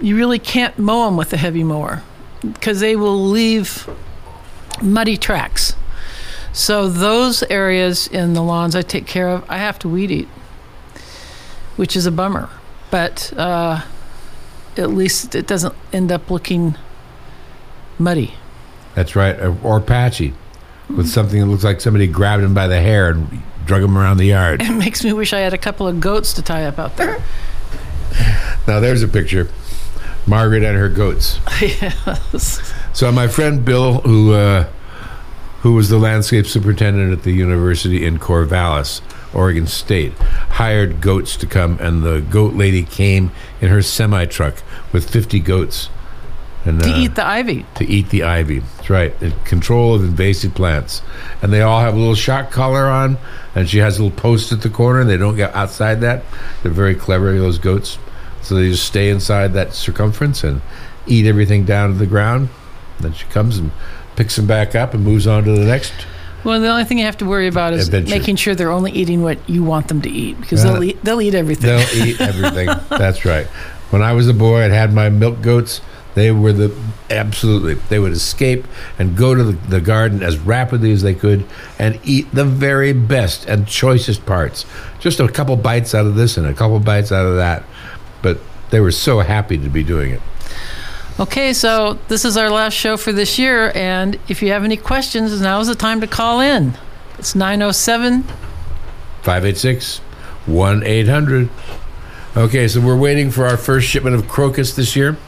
you 0.00 0.16
really 0.16 0.38
can't 0.38 0.78
mow 0.78 1.04
them 1.04 1.16
with 1.16 1.32
a 1.32 1.36
heavy 1.36 1.64
mower 1.64 2.02
because 2.42 2.80
they 2.80 2.96
will 2.96 3.28
leave 3.28 3.88
muddy 4.82 5.16
tracks. 5.16 5.76
So 6.52 6.88
those 6.88 7.42
areas 7.44 8.06
in 8.06 8.34
the 8.34 8.42
lawns 8.42 8.76
I 8.76 8.82
take 8.82 9.06
care 9.06 9.28
of, 9.28 9.44
I 9.48 9.58
have 9.58 9.78
to 9.80 9.88
weed 9.88 10.10
eat, 10.10 10.28
which 11.76 11.96
is 11.96 12.04
a 12.04 12.10
bummer. 12.10 12.50
But 12.90 13.32
uh, 13.36 13.82
at 14.76 14.90
least 14.90 15.34
it 15.34 15.46
doesn't 15.46 15.74
end 15.92 16.12
up 16.12 16.30
looking 16.30 16.76
muddy. 17.98 18.34
That's 18.94 19.16
right, 19.16 19.38
or, 19.62 19.80
patchy, 19.80 20.34
with 20.94 21.08
something 21.08 21.40
that 21.40 21.46
looks 21.46 21.64
like 21.64 21.80
somebody 21.80 22.06
grabbed 22.06 22.42
him 22.42 22.52
by 22.52 22.66
the 22.66 22.80
hair 22.80 23.10
and 23.10 23.42
drug 23.64 23.82
him 23.82 23.96
around 23.96 24.18
the 24.18 24.26
yard. 24.26 24.60
It 24.62 24.74
makes 24.74 25.02
me 25.02 25.14
wish 25.14 25.32
I 25.32 25.38
had 25.38 25.54
a 25.54 25.58
couple 25.58 25.88
of 25.88 26.00
goats 26.00 26.34
to 26.34 26.42
tie 26.42 26.64
up 26.64 26.78
out 26.78 26.96
there. 26.98 27.22
Now 28.68 28.80
there's 28.80 29.02
a 29.02 29.08
picture, 29.08 29.48
Margaret 30.26 30.62
and 30.62 30.76
her 30.76 30.88
goats. 30.88 31.38
yes. 31.60 32.72
So 32.92 33.10
my 33.10 33.28
friend 33.28 33.64
Bill, 33.64 34.00
who 34.00 34.32
uh, 34.32 34.68
who 35.60 35.74
was 35.74 35.88
the 35.88 35.98
landscape 35.98 36.46
superintendent 36.46 37.12
at 37.12 37.22
the 37.22 37.32
university 37.32 38.04
in 38.04 38.18
Corvallis, 38.18 39.00
Oregon 39.34 39.66
State, 39.66 40.12
hired 40.18 41.00
goats 41.00 41.36
to 41.36 41.46
come, 41.46 41.78
and 41.80 42.02
the 42.02 42.20
goat 42.20 42.54
lady 42.54 42.82
came 42.82 43.30
in 43.60 43.68
her 43.68 43.82
semi 43.82 44.24
truck 44.26 44.56
with 44.92 45.08
50 45.08 45.40
goats. 45.40 45.88
And, 46.64 46.80
To 46.80 46.88
uh, 46.92 46.96
eat 46.96 47.14
the 47.16 47.26
ivy. 47.26 47.66
to 47.76 47.84
eat 47.84 48.10
the 48.10 48.22
ivy. 48.22 48.60
That's 48.60 48.88
right. 48.90 49.20
And 49.20 49.44
control 49.44 49.94
of 49.96 50.04
invasive 50.04 50.54
plants. 50.54 51.02
And 51.42 51.52
they 51.52 51.60
all 51.60 51.80
have 51.80 51.94
a 51.94 51.98
little 51.98 52.14
shock 52.14 52.52
collar 52.52 52.86
on, 52.86 53.18
and 53.54 53.68
she 53.68 53.78
has 53.78 53.98
a 53.98 54.04
little 54.04 54.16
post 54.16 54.52
at 54.52 54.62
the 54.62 54.70
corner, 54.70 55.00
and 55.00 55.10
they 55.10 55.16
don't 55.16 55.34
get 55.34 55.52
outside 55.56 56.00
that. 56.02 56.22
They're 56.62 56.70
very 56.70 56.94
clever, 56.94 57.36
those 57.36 57.58
goats. 57.58 57.98
So 58.42 58.54
they 58.56 58.70
just 58.70 58.84
stay 58.84 59.08
inside 59.10 59.52
that 59.54 59.72
circumference 59.72 60.42
and 60.44 60.60
eat 61.06 61.26
everything 61.26 61.64
down 61.64 61.92
to 61.92 61.98
the 61.98 62.06
ground. 62.06 62.48
Then 63.00 63.12
she 63.12 63.24
comes 63.26 63.58
and 63.58 63.70
picks 64.16 64.36
them 64.36 64.46
back 64.46 64.74
up 64.74 64.94
and 64.94 65.04
moves 65.04 65.26
on 65.26 65.44
to 65.44 65.52
the 65.52 65.64
next. 65.64 65.92
Well, 66.44 66.60
the 66.60 66.68
only 66.68 66.84
thing 66.84 66.98
you 66.98 67.04
have 67.04 67.18
to 67.18 67.24
worry 67.24 67.46
about 67.46 67.72
is 67.72 67.86
Adventure. 67.86 68.10
making 68.18 68.36
sure 68.36 68.54
they're 68.56 68.72
only 68.72 68.90
eating 68.92 69.22
what 69.22 69.38
you 69.48 69.62
want 69.62 69.86
them 69.88 70.02
to 70.02 70.10
eat 70.10 70.40
because 70.40 70.64
Uh, 70.64 70.72
they'll 70.72 70.82
eat 70.84 71.04
they'll 71.04 71.20
eat 71.20 71.34
everything. 71.34 71.66
They'll 71.66 72.06
eat 72.06 72.20
everything. 72.20 72.68
That's 72.88 73.24
right. 73.24 73.46
When 73.90 74.02
I 74.02 74.12
was 74.12 74.28
a 74.28 74.34
boy 74.34 74.62
I 74.62 74.68
had 74.68 74.92
my 74.92 75.08
milk 75.08 75.40
goats, 75.40 75.80
they 76.14 76.32
were 76.32 76.52
the 76.52 76.74
absolutely. 77.10 77.74
They 77.74 77.98
would 78.00 78.12
escape 78.12 78.66
and 78.98 79.16
go 79.16 79.34
to 79.36 79.44
the, 79.44 79.52
the 79.68 79.80
garden 79.80 80.22
as 80.22 80.36
rapidly 80.38 80.90
as 80.92 81.02
they 81.02 81.14
could 81.14 81.44
and 81.78 82.00
eat 82.02 82.26
the 82.32 82.44
very 82.44 82.92
best 82.92 83.46
and 83.46 83.66
choicest 83.68 84.26
parts. 84.26 84.66
Just 84.98 85.20
a 85.20 85.28
couple 85.28 85.56
bites 85.56 85.94
out 85.94 86.06
of 86.06 86.16
this 86.16 86.36
and 86.36 86.46
a 86.46 86.54
couple 86.54 86.78
bites 86.80 87.12
out 87.12 87.24
of 87.26 87.36
that. 87.36 87.62
But 88.22 88.38
they 88.70 88.80
were 88.80 88.92
so 88.92 89.20
happy 89.20 89.58
to 89.58 89.68
be 89.68 89.82
doing 89.84 90.12
it. 90.12 90.22
Okay, 91.20 91.52
so 91.52 91.98
this 92.08 92.24
is 92.24 92.38
our 92.38 92.48
last 92.48 92.72
show 92.72 92.96
for 92.96 93.12
this 93.12 93.38
year, 93.38 93.70
and 93.74 94.18
if 94.28 94.42
you 94.42 94.50
have 94.52 94.64
any 94.64 94.78
questions, 94.78 95.38
now 95.42 95.60
is 95.60 95.68
the 95.68 95.74
time 95.74 96.00
to 96.00 96.06
call 96.06 96.40
in. 96.40 96.78
It's 97.18 97.34
907. 97.34 98.22
586 99.22 99.98
1 100.46 100.82
800. 100.82 101.50
Okay, 102.34 102.66
so 102.66 102.80
we're 102.80 102.96
waiting 102.96 103.30
for 103.30 103.46
our 103.46 103.58
first 103.58 103.86
shipment 103.86 104.16
of 104.16 104.26
crocus 104.26 104.74
this 104.74 104.96
year. 104.96 105.18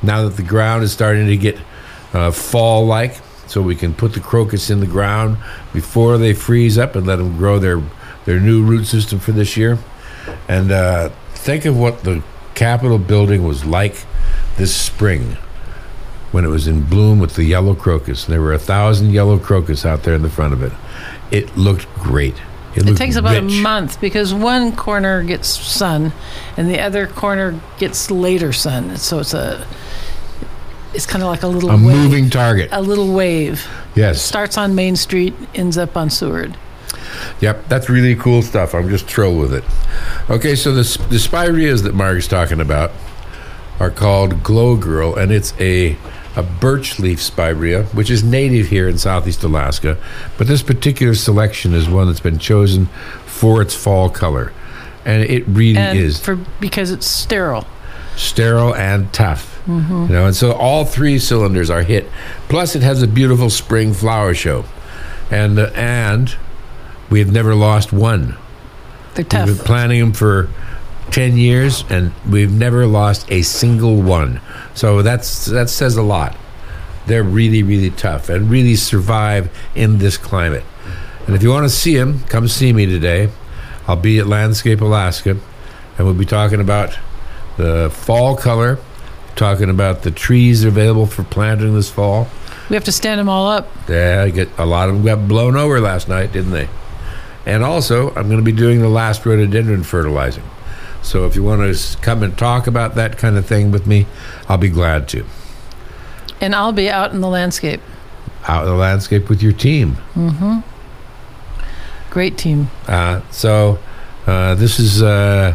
Now 0.00 0.22
that 0.22 0.36
the 0.36 0.44
ground 0.44 0.84
is 0.84 0.92
starting 0.92 1.26
to 1.26 1.36
get 1.36 1.58
uh, 2.12 2.30
fall 2.30 2.86
like, 2.86 3.20
so 3.48 3.60
we 3.60 3.74
can 3.74 3.94
put 3.94 4.14
the 4.14 4.20
crocus 4.20 4.70
in 4.70 4.78
the 4.78 4.86
ground 4.86 5.38
before 5.72 6.18
they 6.18 6.34
freeze 6.34 6.78
up 6.78 6.94
and 6.94 7.04
let 7.04 7.16
them 7.16 7.36
grow 7.36 7.58
their, 7.58 7.82
their 8.26 8.38
new 8.38 8.62
root 8.62 8.84
system 8.84 9.18
for 9.18 9.32
this 9.32 9.56
year. 9.56 9.78
And 10.48 10.70
uh, 10.70 11.10
think 11.46 11.64
of 11.64 11.76
what 11.78 12.02
the 12.02 12.22
Capitol 12.54 12.98
building 12.98 13.44
was 13.44 13.64
like 13.64 13.94
this 14.56 14.74
spring 14.74 15.36
when 16.32 16.44
it 16.44 16.48
was 16.48 16.66
in 16.66 16.82
bloom 16.82 17.18
with 17.20 17.36
the 17.36 17.44
yellow 17.44 17.74
crocus. 17.74 18.24
There 18.24 18.40
were 18.42 18.52
a 18.52 18.58
thousand 18.58 19.12
yellow 19.12 19.38
crocus 19.38 19.86
out 19.86 20.02
there 20.02 20.14
in 20.14 20.22
the 20.22 20.28
front 20.30 20.52
of 20.52 20.62
it. 20.62 20.72
It 21.30 21.56
looked 21.56 21.86
great. 21.94 22.34
It, 22.74 22.88
It 22.88 22.96
takes 22.96 23.16
about 23.16 23.40
rich. 23.42 23.58
a 23.58 23.62
month 23.62 24.00
because 24.00 24.34
one 24.34 24.74
corner 24.74 25.22
gets 25.22 25.48
sun 25.48 26.12
and 26.56 26.68
the 26.68 26.80
other 26.80 27.06
corner 27.06 27.58
gets 27.78 28.10
later 28.10 28.52
sun. 28.52 28.96
So 28.96 29.20
it's 29.20 29.32
a 29.34 29.66
it's 30.94 31.06
kind 31.06 31.22
of 31.22 31.28
like 31.28 31.42
a 31.42 31.46
little 31.46 31.70
A 31.70 31.74
wave. 31.74 31.82
moving 31.82 32.28
target. 32.30 32.70
a 32.72 32.80
little 32.82 33.12
wave. 33.12 33.66
Yes. 33.94 34.20
Starts 34.22 34.56
on 34.58 34.74
Main 34.74 34.96
Street, 34.96 35.34
ends 35.54 35.76
up 35.78 35.96
on 35.96 36.08
Seward. 36.10 36.56
Yep. 37.40 37.68
That's 37.68 37.88
really 37.88 38.16
cool 38.16 38.42
stuff. 38.42 38.74
I'm 38.74 38.88
just 38.88 39.06
thrilled 39.06 39.38
with 39.38 39.54
it. 39.54 39.64
Okay, 40.30 40.54
so 40.54 40.72
the, 40.72 41.06
the 41.10 41.18
spireas 41.18 41.82
that 41.82 41.94
Mark's 41.94 42.28
talking 42.28 42.60
about 42.60 42.92
are 43.78 43.90
called 43.90 44.42
Glow 44.42 44.76
Girl, 44.76 45.14
and 45.16 45.30
it's 45.32 45.52
a 45.60 45.96
a 46.34 46.42
birch 46.42 46.98
leaf 46.98 47.22
spirea, 47.22 47.84
which 47.94 48.10
is 48.10 48.22
native 48.22 48.66
here 48.68 48.86
in 48.88 48.98
southeast 48.98 49.42
Alaska. 49.42 49.96
But 50.36 50.46
this 50.46 50.62
particular 50.62 51.14
selection 51.14 51.72
is 51.72 51.88
one 51.88 52.08
that's 52.08 52.20
been 52.20 52.38
chosen 52.38 52.86
for 53.24 53.62
its 53.62 53.74
fall 53.74 54.10
color, 54.10 54.52
and 55.06 55.22
it 55.22 55.46
really 55.48 55.78
And 55.78 55.98
is 55.98 56.20
for 56.20 56.36
because 56.60 56.90
it's 56.90 57.06
sterile. 57.06 57.66
sterile 58.16 58.74
and 58.74 59.10
tough. 59.12 59.54
You 59.66 59.72
know, 59.74 60.26
and 60.26 60.36
so 60.36 60.52
all 60.52 60.84
three 60.84 61.18
cylinders 61.18 61.70
are 61.70 61.82
hit. 61.82 62.06
Plus, 62.48 62.76
it 62.76 62.82
has 62.82 63.02
a 63.02 63.08
beautiful 63.08 63.50
spring 63.50 63.92
flower 63.92 64.32
show, 64.32 64.64
and 65.30 65.58
uh, 65.58 65.70
and 65.74 66.36
we 67.10 67.20
have 67.20 67.32
never 67.32 67.54
lost 67.54 67.92
one. 67.92 68.36
They're 69.14 69.24
We've 69.24 69.28
tough. 69.28 69.46
been 69.46 69.58
planting 69.58 70.00
them 70.00 70.12
for 70.12 70.48
ten 71.10 71.36
years, 71.36 71.84
and 71.88 72.12
we've 72.28 72.52
never 72.52 72.86
lost 72.86 73.30
a 73.30 73.42
single 73.42 74.00
one. 74.02 74.40
So 74.74 75.02
that's 75.02 75.46
that 75.46 75.70
says 75.70 75.96
a 75.96 76.02
lot. 76.02 76.36
They're 77.06 77.22
really, 77.22 77.62
really 77.62 77.90
tough 77.90 78.28
and 78.28 78.50
really 78.50 78.74
survive 78.74 79.48
in 79.74 79.98
this 79.98 80.16
climate. 80.18 80.64
And 81.26 81.34
if 81.36 81.42
you 81.42 81.50
want 81.50 81.64
to 81.64 81.70
see 81.70 81.96
them, 81.96 82.20
come 82.28 82.48
see 82.48 82.72
me 82.72 82.86
today. 82.86 83.30
I'll 83.88 83.96
be 83.96 84.18
at 84.18 84.26
Landscape 84.26 84.80
Alaska, 84.80 85.30
and 85.96 86.06
we'll 86.06 86.14
be 86.14 86.24
talking 86.26 86.60
about 86.60 86.98
the 87.56 87.90
fall 87.92 88.36
color, 88.36 88.78
talking 89.36 89.70
about 89.70 90.02
the 90.02 90.10
trees 90.10 90.64
available 90.64 91.06
for 91.06 91.22
planting 91.22 91.74
this 91.74 91.88
fall. 91.90 92.28
We 92.68 92.74
have 92.74 92.84
to 92.84 92.92
stand 92.92 93.20
them 93.20 93.28
all 93.28 93.46
up. 93.48 93.68
Yeah, 93.88 94.22
I 94.26 94.30
get 94.30 94.48
a 94.58 94.66
lot 94.66 94.88
of 94.88 94.96
them 94.96 95.04
got 95.04 95.28
blown 95.28 95.56
over 95.56 95.80
last 95.80 96.08
night, 96.08 96.32
didn't 96.32 96.50
they? 96.50 96.68
And 97.46 97.62
also, 97.62 98.08
I'm 98.10 98.26
going 98.28 98.38
to 98.38 98.42
be 98.42 98.52
doing 98.52 98.80
the 98.80 98.88
last 98.88 99.24
rhododendron 99.24 99.84
fertilizing. 99.84 100.42
So 101.02 101.24
if 101.26 101.36
you 101.36 101.44
want 101.44 101.62
to 101.74 101.96
come 101.98 102.22
and 102.24 102.36
talk 102.36 102.66
about 102.66 102.96
that 102.96 103.16
kind 103.18 103.36
of 103.36 103.46
thing 103.46 103.70
with 103.70 103.86
me, 103.86 104.06
I'll 104.48 104.58
be 104.58 104.68
glad 104.68 105.08
to. 105.10 105.24
And 106.40 106.54
I'll 106.54 106.72
be 106.72 106.90
out 106.90 107.12
in 107.12 107.20
the 107.20 107.28
landscape. 107.28 107.80
Out 108.48 108.64
in 108.64 108.70
the 108.70 108.76
landscape 108.76 109.28
with 109.28 109.42
your 109.42 109.52
team. 109.52 109.96
Mm-hmm. 110.14 110.58
Great 112.10 112.36
team. 112.36 112.70
Uh, 112.88 113.20
so 113.30 113.78
uh, 114.26 114.54
this 114.56 114.80
is 114.80 115.02
uh, 115.02 115.54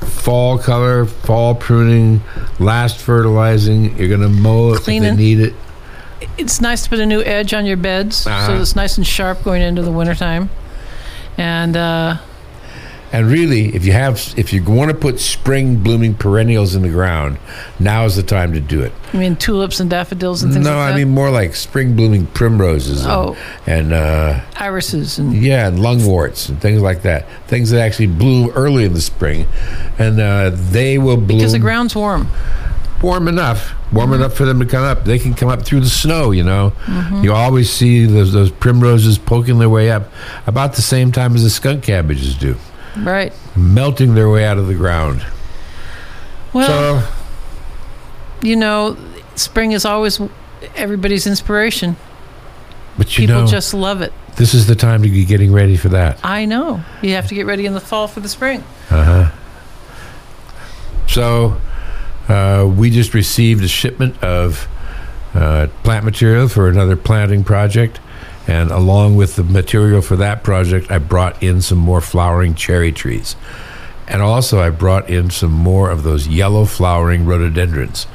fall 0.00 0.58
color, 0.58 1.06
fall 1.06 1.54
pruning, 1.56 2.20
last 2.60 2.98
fertilizing. 2.98 3.96
You're 3.98 4.08
going 4.08 4.20
to 4.20 4.28
mow 4.28 4.72
it 4.72 4.76
if 4.76 4.84
Cleaning. 4.84 5.16
they 5.16 5.22
need 5.22 5.40
it. 5.40 5.54
It's 6.38 6.60
nice 6.60 6.84
to 6.84 6.90
put 6.90 7.00
a 7.00 7.06
new 7.06 7.20
edge 7.22 7.52
on 7.52 7.66
your 7.66 7.76
beds 7.76 8.26
Uh-huh. 8.26 8.46
so 8.46 8.60
it's 8.60 8.76
nice 8.76 8.96
and 8.96 9.04
sharp 9.06 9.42
going 9.42 9.60
into 9.62 9.82
the 9.82 9.90
wintertime. 9.90 10.50
And 11.38 11.76
uh, 11.76 12.18
And 13.12 13.26
really, 13.26 13.74
if 13.74 13.84
you 13.84 13.92
have, 13.92 14.32
if 14.38 14.52
you 14.54 14.64
want 14.64 14.90
to 14.90 14.96
put 14.96 15.20
spring 15.20 15.76
blooming 15.82 16.14
perennials 16.14 16.74
in 16.74 16.80
the 16.82 16.88
ground, 16.88 17.36
now 17.78 18.04
is 18.06 18.16
the 18.16 18.22
time 18.22 18.52
to 18.54 18.60
do 18.60 18.80
it. 18.82 18.92
I 19.12 19.18
mean, 19.18 19.36
tulips 19.36 19.80
and 19.80 19.90
daffodils 19.90 20.42
and 20.42 20.52
things 20.52 20.64
no, 20.64 20.76
like 20.76 20.88
that. 20.88 20.94
I 20.94 20.96
mean 21.04 21.10
more 21.12 21.30
like 21.30 21.54
spring 21.54 21.94
blooming 21.94 22.26
primroses. 22.28 23.02
And, 23.02 23.10
Oh. 23.10 23.36
and 23.66 23.92
uh, 23.92 24.40
irises 24.56 25.18
and 25.18 25.34
yeah, 25.34 25.68
and 25.68 25.78
lungworts 25.78 26.48
and 26.48 26.58
things 26.60 26.80
like 26.80 27.02
that. 27.02 27.26
Things 27.48 27.70
that 27.70 27.80
actually 27.82 28.06
bloom 28.06 28.50
early 28.54 28.84
in 28.84 28.94
the 28.94 29.00
spring, 29.02 29.46
and 29.98 30.18
uh, 30.18 30.50
they 30.54 30.96
will 30.96 31.16
bloom 31.18 31.38
because 31.38 31.52
the 31.52 31.58
ground's 31.58 31.94
warm. 31.94 32.28
Warm 33.02 33.28
enough, 33.28 33.72
warm 33.92 34.10
Mm-hmm. 34.10 34.20
enough 34.22 34.34
for 34.34 34.44
them 34.44 34.60
to 34.60 34.66
come 34.66 34.84
up. 34.84 35.04
They 35.04 35.18
can 35.18 35.34
come 35.34 35.48
up 35.48 35.62
through 35.62 35.80
the 35.80 35.88
snow. 35.88 36.30
You 36.30 36.44
know, 36.44 36.72
Mm-hmm. 36.86 37.24
you 37.24 37.32
always 37.32 37.70
see 37.70 38.04
those 38.06 38.32
those 38.32 38.50
primroses 38.50 39.18
poking 39.18 39.58
their 39.58 39.68
way 39.68 39.90
up 39.90 40.10
about 40.46 40.74
the 40.74 40.82
same 40.82 41.12
time 41.12 41.34
as 41.34 41.42
the 41.42 41.50
skunk 41.50 41.82
cabbages 41.84 42.34
do, 42.36 42.56
Right. 42.96 43.32
melting 43.56 44.14
their 44.14 44.30
way 44.30 44.44
out 44.44 44.58
of 44.58 44.66
the 44.68 44.74
ground. 44.74 45.24
Well, 46.52 46.66
so 47.02 47.08
you 48.42 48.56
know, 48.56 48.96
spring 49.36 49.72
is 49.72 49.84
always 49.84 50.20
everybody's 50.76 51.26
inspiration. 51.26 51.96
But 52.98 53.16
you 53.16 53.26
People 53.26 53.42
know, 53.42 53.46
just 53.46 53.72
love 53.72 54.02
it. 54.02 54.12
this 54.36 54.52
is 54.52 54.66
the 54.66 54.74
time 54.74 55.02
to 55.02 55.08
be 55.08 55.24
getting 55.24 55.50
ready 55.52 55.76
for 55.78 55.88
that. 55.90 56.18
I 56.22 56.44
know. 56.44 56.82
You 57.00 57.14
have 57.14 57.26
to 57.28 57.34
get 57.34 57.46
ready 57.46 57.64
in 57.64 57.72
the 57.72 57.80
fall 57.80 58.06
for 58.06 58.20
the 58.20 58.28
spring. 58.28 58.62
Uh 58.90 59.04
huh. 59.04 59.30
So 61.06 61.56
uh, 62.32 62.66
we 62.66 62.88
just 62.88 63.12
received 63.12 63.62
a 63.62 63.68
shipment 63.68 64.22
of 64.22 64.66
uh, 65.34 65.66
plant 65.82 66.04
material 66.04 66.48
for 66.48 66.68
another 66.68 66.96
planting 66.96 67.44
project. 67.44 68.00
And 68.46 68.70
along 68.70 69.16
with 69.16 69.36
the 69.36 69.44
material 69.44 70.00
for 70.00 70.16
that 70.16 70.42
project, 70.42 70.90
I 70.90 70.98
brought 70.98 71.42
in 71.42 71.60
some 71.60 71.78
more 71.78 72.00
flowering 72.00 72.54
cherry 72.54 72.90
trees. 72.90 73.36
And 74.08 74.22
also, 74.22 74.60
I 74.60 74.70
brought 74.70 75.08
in 75.10 75.30
some 75.30 75.52
more 75.52 75.90
of 75.90 76.02
those 76.02 76.26
yellow 76.26 76.64
flowering 76.64 77.24
rhododendrons. 77.24 78.06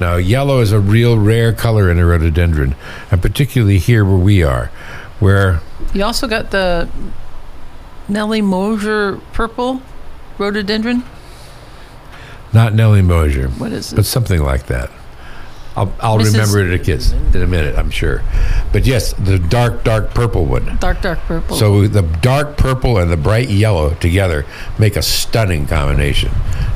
Now, 0.00 0.16
yellow 0.16 0.60
is 0.60 0.72
a 0.72 0.80
real 0.80 1.18
rare 1.18 1.52
color 1.52 1.90
in 1.90 1.98
a 1.98 2.06
rhododendron, 2.06 2.76
and 3.10 3.20
particularly 3.20 3.78
here 3.78 4.04
where 4.04 4.16
we 4.16 4.42
are, 4.42 4.70
where 5.20 5.60
You 5.92 6.04
also 6.04 6.26
got 6.26 6.50
the 6.50 6.88
Nellie 8.08 8.42
Mosier 8.42 9.18
purple 9.32 9.82
rhododendron. 10.38 11.04
Not 12.54 12.74
Nellie 12.74 13.02
Mosier, 13.02 13.48
What 13.48 13.72
is 13.72 13.92
it? 13.92 13.96
but 13.96 14.06
something 14.06 14.42
like 14.42 14.66
that. 14.66 14.90
I'll, 15.76 15.92
I'll 15.98 16.18
Mrs. 16.18 16.34
remember 16.34 16.72
it 16.72 16.80
a 16.80 16.84
kiss 16.84 17.10
in 17.10 17.42
a 17.42 17.48
minute, 17.48 17.76
I'm 17.76 17.90
sure. 17.90 18.22
But 18.72 18.86
yes, 18.86 19.12
the 19.14 19.40
dark, 19.40 19.82
dark 19.82 20.14
purple 20.14 20.44
one. 20.44 20.76
Dark, 20.78 21.02
dark 21.02 21.18
purple. 21.22 21.56
So 21.56 21.88
the 21.88 22.02
dark 22.02 22.56
purple 22.56 22.96
and 22.98 23.10
the 23.10 23.16
bright 23.16 23.50
yellow 23.50 23.92
together 23.94 24.46
make 24.78 24.94
a 24.94 25.02
stunning 25.02 25.66
combination. 25.66 26.30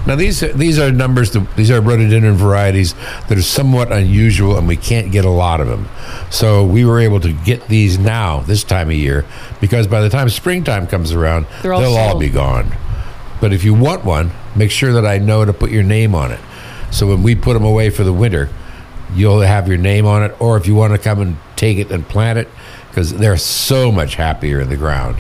Now 0.04 0.16
these 0.16 0.40
these 0.40 0.80
are 0.80 0.90
numbers. 0.90 1.30
That, 1.30 1.47
these 1.54 1.70
are 1.70 1.80
rhododendron 1.80 2.35
varieties 2.35 2.94
that 3.28 3.38
are 3.38 3.42
somewhat 3.42 3.92
unusual, 3.92 4.58
and 4.58 4.66
we 4.66 4.76
can't 4.76 5.12
get 5.12 5.25
a 5.25 5.30
lot 5.30 5.61
of 5.61 5.68
them. 5.68 5.88
So 6.30 6.64
we 6.64 6.85
were 6.85 6.99
able 6.99 7.20
to 7.20 7.32
get 7.32 7.68
these 7.68 8.00
now 8.00 8.40
this 8.40 8.64
time 8.64 8.88
of 8.88 8.97
year 8.97 9.25
because 9.61 9.87
by 9.87 10.00
the 10.00 10.08
time 10.11 10.28
springtime 10.28 10.88
comes 10.88 11.12
around, 11.12 11.47
They're 11.62 11.73
all 11.73 11.80
they'll 11.80 11.97
all 11.97 12.18
be 12.18 12.30
gone. 12.30 12.73
But 13.40 13.52
if 13.52 13.64
you 13.64 13.75
want 13.75 14.04
one, 14.04 14.33
make 14.57 14.71
sure 14.71 14.92
that 14.92 15.07
I 15.07 15.18
know 15.18 15.45
to 15.45 15.52
put 15.52 15.71
your 15.71 15.83
name 15.83 16.14
on 16.14 16.33
it. 16.33 16.40
So 16.90 17.07
when 17.07 17.23
we 17.23 17.35
put 17.35 17.54
them 17.54 17.64
away 17.64 17.90
for 17.90 18.04
the 18.04 18.12
winter, 18.12 18.49
you'll 19.14 19.40
have 19.40 19.68
your 19.68 19.76
name 19.76 20.07
on 20.07 20.23
it. 20.23 20.40
Or 20.40 20.57
if 20.57 20.66
you 20.66 20.75
want 20.75 20.92
to 20.92 20.99
come 20.99 21.21
and 21.21 21.37
take 21.57 21.78
it 21.78 21.90
and 21.90 22.07
plant 22.07 22.38
it, 22.38 22.49
because 22.88 23.14
they're 23.14 23.37
so 23.37 23.92
much 23.92 24.16
happier 24.16 24.61
in 24.61 24.68
the 24.68 24.76
ground. 24.76 25.16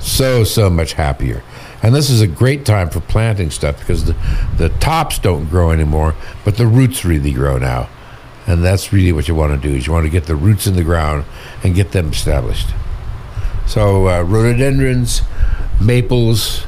So, 0.00 0.44
so 0.44 0.70
much 0.70 0.94
happier. 0.94 1.42
And 1.82 1.94
this 1.94 2.08
is 2.08 2.22
a 2.22 2.26
great 2.26 2.64
time 2.64 2.88
for 2.88 3.00
planting 3.00 3.50
stuff 3.50 3.78
because 3.78 4.06
the, 4.06 4.16
the 4.56 4.70
tops 4.70 5.18
don't 5.18 5.46
grow 5.50 5.70
anymore, 5.70 6.14
but 6.44 6.56
the 6.56 6.66
roots 6.66 7.04
really 7.04 7.32
grow 7.32 7.58
now. 7.58 7.90
And 8.46 8.64
that's 8.64 8.92
really 8.92 9.12
what 9.12 9.28
you 9.28 9.34
want 9.34 9.60
to 9.60 9.68
do 9.68 9.74
is 9.74 9.86
you 9.86 9.92
want 9.92 10.04
to 10.04 10.10
get 10.10 10.24
the 10.24 10.36
roots 10.36 10.66
in 10.66 10.76
the 10.76 10.84
ground 10.84 11.24
and 11.62 11.74
get 11.74 11.92
them 11.92 12.10
established. 12.10 12.68
So 13.66 14.08
uh, 14.08 14.22
rhododendrons, 14.22 15.22
maples, 15.80 16.66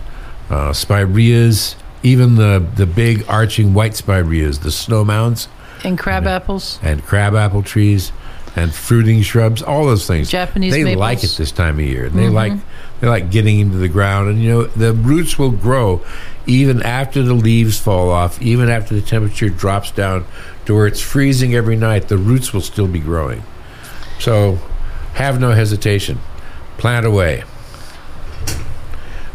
uh, 0.51 0.73
spireas, 0.73 1.77
even 2.03 2.37
the, 2.37 2.67
the 2.77 2.87
big 2.87 3.25
arching 3.29 3.75
white 3.75 3.95
spireas, 3.95 4.61
the 4.61 4.71
snow 4.71 5.05
mounds 5.05 5.49
and 5.85 5.99
crab 5.99 6.27
apples. 6.27 6.79
and 6.83 7.05
crabapple 7.05 7.63
trees 7.63 8.13
and 8.55 8.75
fruiting 8.75 9.21
shrubs, 9.21 9.63
all 9.63 9.85
those 9.85 10.07
things. 10.07 10.31
Japanese 10.31 10.73
they 10.73 10.83
maples. 10.83 11.01
like 11.01 11.25
it 11.25 11.35
this 11.37 11.53
time 11.53 11.79
of 11.79 11.85
year. 11.85 12.09
They 12.09 12.29
like 12.31 12.55
they 13.01 13.07
like 13.07 13.31
getting 13.31 13.61
into 13.61 13.77
the 13.77 13.89
ground, 13.89 14.31
and 14.31 14.43
you 14.43 14.49
know 14.49 14.63
the 14.65 14.95
roots 14.95 15.39
will 15.39 15.51
grow 15.51 16.03
even 16.47 16.83
after 16.83 17.23
the 17.23 17.35
leaves 17.35 17.79
fall 17.79 18.11
off, 18.11 18.41
even 18.41 18.71
after 18.71 18.95
the 18.95 19.03
temperature 19.03 19.49
drops 19.49 19.91
down 19.91 20.25
to 20.65 20.75
where 20.75 20.87
it's 20.87 21.01
freezing 21.01 21.55
every 21.55 21.77
night. 21.77 22.09
The 22.09 22.17
roots 22.17 22.53
will 22.53 22.61
still 22.63 22.87
be 22.89 23.01
growing. 23.01 23.43
So, 24.19 24.59
have 25.15 25.39
no 25.39 25.51
hesitation. 25.51 26.21
Plant 26.79 27.05
away. 27.05 27.45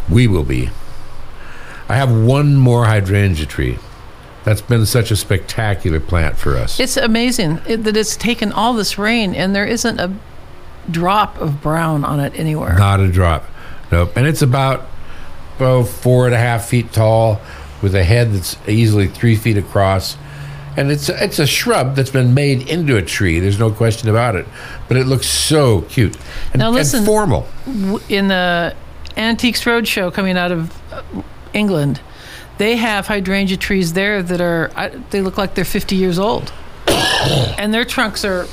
We 0.09 0.27
will 0.27 0.43
be. 0.43 0.69
I 1.91 1.95
have 1.95 2.09
one 2.09 2.55
more 2.55 2.85
hydrangea 2.85 3.45
tree. 3.45 3.77
That's 4.45 4.61
been 4.61 4.85
such 4.85 5.11
a 5.11 5.15
spectacular 5.17 5.99
plant 5.99 6.37
for 6.37 6.55
us. 6.55 6.79
It's 6.79 6.95
amazing 6.95 7.59
it, 7.67 7.83
that 7.83 7.97
it's 7.97 8.15
taken 8.15 8.53
all 8.53 8.73
this 8.73 8.97
rain 8.97 9.35
and 9.35 9.53
there 9.53 9.65
isn't 9.65 9.99
a 9.99 10.11
drop 10.89 11.37
of 11.39 11.61
brown 11.61 12.05
on 12.05 12.21
it 12.21 12.33
anywhere. 12.35 12.77
Not 12.77 13.01
a 13.01 13.11
drop. 13.11 13.45
Nope. 13.91 14.15
And 14.15 14.25
it's 14.25 14.41
about 14.41 14.87
oh, 15.59 15.83
four 15.83 16.27
and 16.27 16.33
a 16.33 16.37
half 16.37 16.65
feet 16.69 16.93
tall 16.93 17.41
with 17.81 17.93
a 17.93 18.05
head 18.05 18.31
that's 18.31 18.55
easily 18.69 19.07
three 19.07 19.35
feet 19.35 19.57
across. 19.57 20.17
And 20.77 20.89
it's 20.89 21.09
a, 21.09 21.21
it's 21.21 21.39
a 21.39 21.45
shrub 21.45 21.95
that's 21.97 22.09
been 22.09 22.33
made 22.33 22.69
into 22.69 22.95
a 22.95 23.01
tree. 23.01 23.39
There's 23.39 23.59
no 23.59 23.69
question 23.69 24.07
about 24.07 24.37
it. 24.37 24.47
But 24.87 24.95
it 24.95 25.07
looks 25.07 25.27
so 25.27 25.81
cute 25.81 26.17
and, 26.53 26.59
Now 26.59 26.69
listen- 26.69 26.99
and 26.99 27.05
formal. 27.05 27.47
In 28.07 28.29
the 28.29 28.75
Antiques 29.17 29.65
Roadshow 29.65 30.13
coming 30.13 30.37
out 30.37 30.53
of 30.53 30.93
uh, 30.93 31.03
England, 31.53 32.01
they 32.57 32.75
have 32.77 33.07
hydrangea 33.07 33.57
trees 33.57 33.93
there 33.93 34.21
that 34.23 34.41
are 34.41 34.71
they 35.09 35.21
look 35.21 35.37
like 35.37 35.55
they're 35.55 35.65
50 35.65 35.95
years 35.95 36.19
old. 36.19 36.51
and 37.57 37.73
their 37.73 37.85
trunks 37.85 38.23
are, 38.25 38.47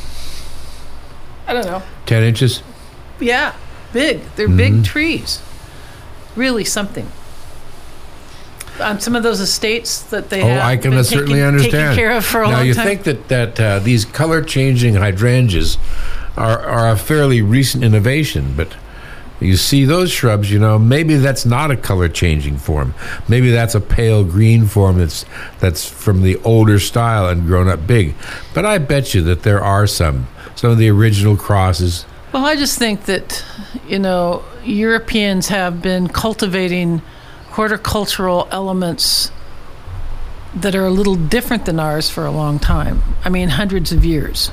I 1.47 1.53
don't 1.53 1.67
know, 1.67 1.83
10 2.07 2.23
inches. 2.23 2.63
yeah, 3.21 3.55
big. 3.93 4.21
They're 4.37 4.47
Mm-hmm. 4.49 4.57
big 4.57 4.85
trees. 4.85 5.43
Really 6.37 6.65
something. 6.65 7.11
On 8.81 9.01
some 9.01 9.17
of 9.17 9.25
those 9.25 9.41
estates 9.41 10.03
that 10.05 10.31
they 10.31 10.41
Oh, 10.41 10.47
have 10.47 10.63
I 10.63 10.77
can 10.77 10.93
been 10.93 11.03
certainly 11.03 11.39
taken, 11.41 11.49
understand. 11.49 11.73
taken 11.73 11.97
care 11.97 12.17
of 12.17 12.25
for 12.25 12.43
a 12.45 12.49
now, 12.49 12.59
long 12.59 12.67
you 12.67 12.75
time. 12.75 12.87
think 12.87 13.03
that, 13.05 13.29
that 13.29 13.59
uh, 13.61 13.79
these 13.81 14.05
color 14.05 14.41
changing 14.41 14.95
hydrangeas 14.95 15.79
are, 16.37 16.61
are 16.61 16.91
a 16.91 16.97
fairly 16.97 17.43
recent 17.43 17.83
innovation, 17.83 18.55
but 18.57 18.77
you 19.41 19.57
see 19.57 19.85
those 19.85 20.11
shrubs, 20.11 20.51
you 20.51 20.59
know, 20.59 20.79
maybe 20.79 21.17
that's 21.17 21.47
not 21.47 21.71
a 21.71 21.77
color 21.77 22.09
changing 22.09 22.59
form. 22.59 22.95
Maybe 23.29 23.51
that's 23.51 23.75
a 23.75 23.81
pale 23.81 24.25
green 24.25 24.67
form 24.67 24.99
that's, 24.99 25.25
that's 25.61 25.89
from 25.89 26.23
the 26.23 26.37
older 26.39 26.79
style 26.79 27.29
and 27.29 27.47
grown 27.47 27.69
up 27.69 27.87
big. 27.87 28.15
But 28.55 28.67
I 28.67 28.79
bet 28.79 29.15
you 29.15 29.23
that 29.23 29.43
there 29.43 29.63
are 29.63 29.87
some, 29.87 30.27
some 30.57 30.71
of 30.71 30.79
the 30.79 30.89
original 30.89 31.37
crosses. 31.37 32.05
Well, 32.33 32.45
I 32.45 32.57
just 32.57 32.79
think 32.79 33.05
that, 33.05 33.45
you 33.87 33.99
know, 33.99 34.45
Europeans 34.65 35.49
have 35.49 35.81
been 35.81 36.09
cultivating 36.09 37.01
horticultural 37.51 38.49
elements 38.51 39.31
that 40.55 40.75
are 40.75 40.85
a 40.85 40.91
little 40.91 41.15
different 41.15 41.67
than 41.67 41.79
ours 41.79 42.11
for 42.11 42.27
a 42.27 42.31
long 42.31 42.59
time. 42.59 43.03
I 43.25 43.29
mean, 43.29 43.51
hundreds 43.51 43.93
of 43.93 44.05
years. 44.05 44.51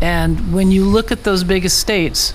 And 0.00 0.54
when 0.54 0.70
you 0.70 0.84
look 0.84 1.12
at 1.12 1.24
those 1.24 1.44
big 1.44 1.64
estates 1.64 2.32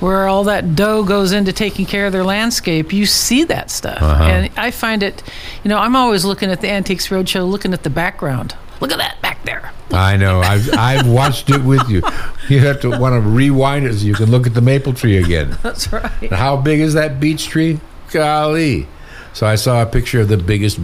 where 0.00 0.26
all 0.28 0.44
that 0.44 0.74
dough 0.74 1.04
goes 1.04 1.32
into 1.32 1.52
taking 1.52 1.86
care 1.86 2.06
of 2.06 2.12
their 2.12 2.24
landscape, 2.24 2.92
you 2.92 3.06
see 3.06 3.44
that 3.44 3.70
stuff. 3.70 4.02
Uh-huh. 4.02 4.24
And 4.24 4.50
I 4.56 4.70
find 4.70 5.02
it, 5.02 5.22
you 5.62 5.68
know, 5.68 5.78
I'm 5.78 5.96
always 5.96 6.24
looking 6.24 6.50
at 6.50 6.60
the 6.60 6.70
Antiques 6.70 7.08
Roadshow, 7.08 7.48
looking 7.48 7.72
at 7.72 7.82
the 7.82 7.90
background. 7.90 8.54
Look 8.80 8.92
at 8.92 8.98
that 8.98 9.22
back 9.22 9.44
there. 9.44 9.72
I 9.92 10.16
know. 10.16 10.40
I've, 10.40 10.68
I've 10.74 11.06
watched 11.06 11.48
it 11.50 11.62
with 11.62 11.88
you. 11.88 12.02
You 12.48 12.58
have 12.60 12.80
to 12.80 12.90
want 12.90 13.14
to 13.14 13.20
rewind 13.20 13.86
it 13.86 13.94
so 13.94 14.04
you 14.04 14.14
can 14.14 14.30
look 14.30 14.46
at 14.46 14.54
the 14.54 14.60
maple 14.60 14.92
tree 14.92 15.16
again. 15.16 15.56
That's 15.62 15.92
right. 15.92 16.10
And 16.20 16.32
how 16.32 16.56
big 16.56 16.80
is 16.80 16.94
that 16.94 17.20
beech 17.20 17.46
tree? 17.46 17.80
Golly. 18.10 18.88
So 19.32 19.46
I 19.46 19.54
saw 19.54 19.82
a 19.82 19.86
picture 19.86 20.20
of 20.20 20.28
the 20.28 20.36
biggest 20.36 20.78